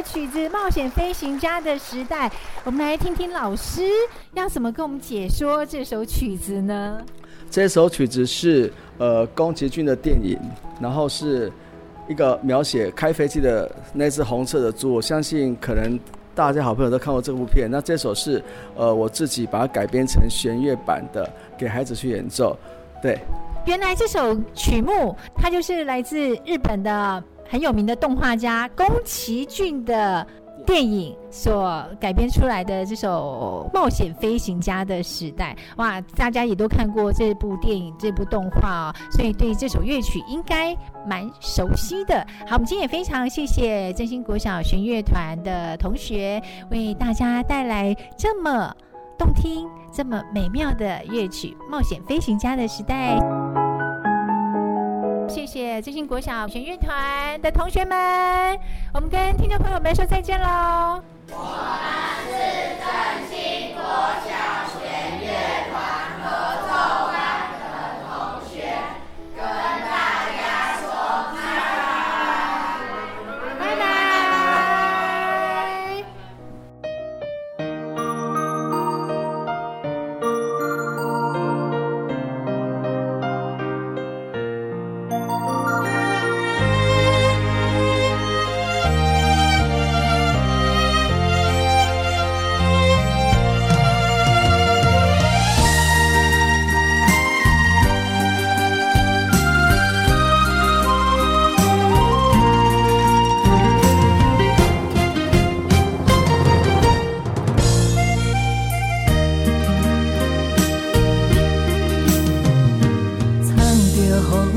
[0.03, 2.29] 曲子《冒险飞行家的时代》，
[2.65, 3.83] 我们来听听老师
[4.35, 7.01] 要怎么跟我们解说这首曲子呢？
[7.51, 10.39] 这首曲子是呃宫崎骏的电影，
[10.81, 11.53] 然后是
[12.09, 14.93] 一个描写开飞机的那只红色的猪。
[14.93, 15.99] 我相信可能
[16.35, 17.71] 大家好朋友都看过这部片。
[17.71, 18.43] 那这首是
[18.75, 22.57] 呃我自己把它改编成弦乐版的，给孩子去演奏。
[23.03, 23.19] 对，
[23.67, 27.23] 原来这首曲目它就是来自日本的。
[27.53, 30.27] 很有名的动画家宫崎骏的
[30.65, 40.75] 电影所改编出来的这首《冒险飞行家的时代》，哇，大家也都看过这部电影、这部动画哦，所以对这首乐曲应该
[41.07, 42.27] 蛮熟悉的。
[42.47, 48.75] 好，我们今天也非常谢谢正兴国小弦乐团的同学为大家带来这么
[49.19, 53.19] 动听、这么美妙的乐曲《冒险飞行家的时代》。
[55.29, 58.59] 谢谢振兴国小弦乐团的同学们，
[58.93, 61.03] 我们跟听众朋友们说再见喽。
[61.31, 61.81] 我们
[62.29, 62.33] 是
[62.79, 62.87] 振
[63.31, 63.83] 兴国
[64.25, 64.31] 小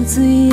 [0.08, 0.45] Dưới.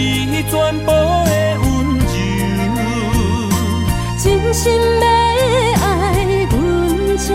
[0.00, 1.30] 你全部的
[1.60, 1.64] 温
[2.00, 2.12] 柔，
[4.18, 4.24] 真
[4.54, 5.06] 心要
[5.84, 5.84] 爱
[6.48, 6.52] 阮
[7.18, 7.26] 才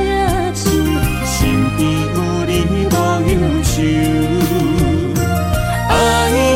[0.54, 0.64] 亲。
[1.26, 1.36] 身
[1.78, 1.80] 边
[2.16, 2.52] 有你
[2.90, 2.94] 无
[3.30, 3.74] 忧愁，
[5.90, 5.92] 爱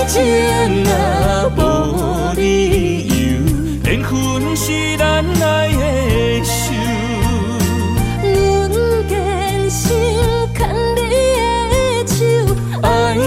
[0.08, 0.14] 情
[0.88, 0.92] 啊
[1.56, 1.60] 无
[2.36, 2.42] 理
[3.08, 3.12] 由，
[3.84, 3.88] 阮
[4.56, 4.66] 心
[4.98, 6.44] 牵你的
[12.08, 12.16] 手，
[12.82, 12.86] 爱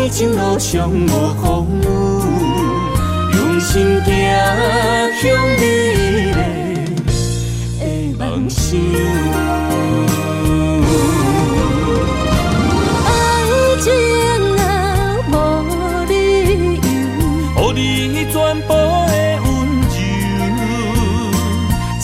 [0.09, 1.07] 情路上无
[1.41, 1.47] 风
[1.83, 2.12] 雨。
[3.63, 4.11] 心走
[5.23, 5.23] 向
[5.59, 5.63] 美
[5.95, 6.37] 丽的
[8.19, 8.79] 梦想，
[13.07, 13.09] 爱
[13.81, 13.87] 情
[14.59, 14.61] 啊，
[15.31, 15.35] 无
[16.09, 16.13] 理
[17.57, 17.59] 由，
[18.31, 18.35] 全
[18.67, 19.47] 部的温
[19.89, 19.95] 柔，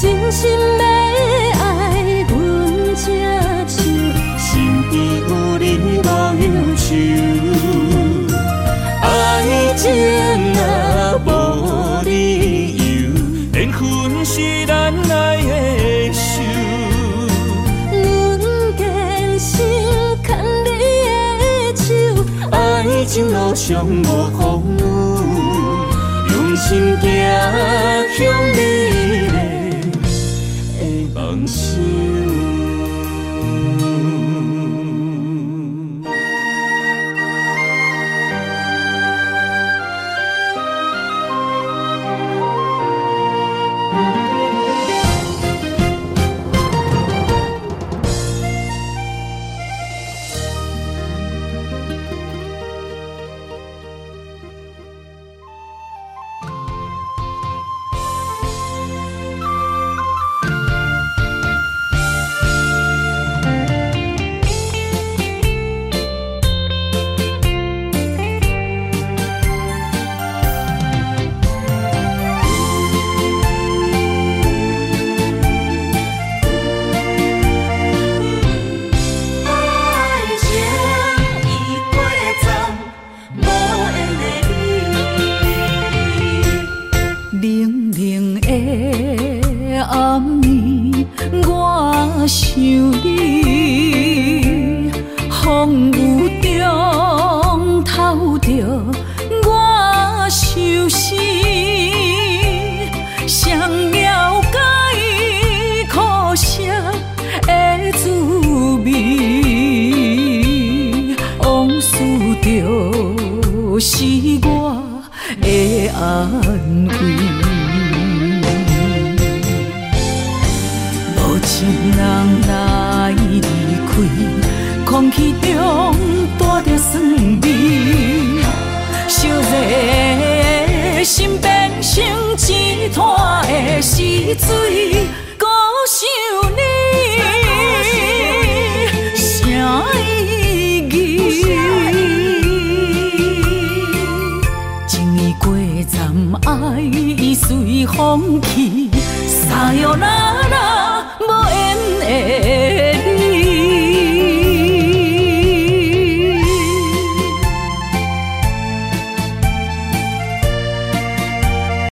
[0.00, 0.02] 真
[0.32, 0.57] 心。
[23.58, 24.02] 尚无
[24.38, 24.80] 风雨，
[26.32, 27.02] 用心走
[28.16, 28.87] 向你。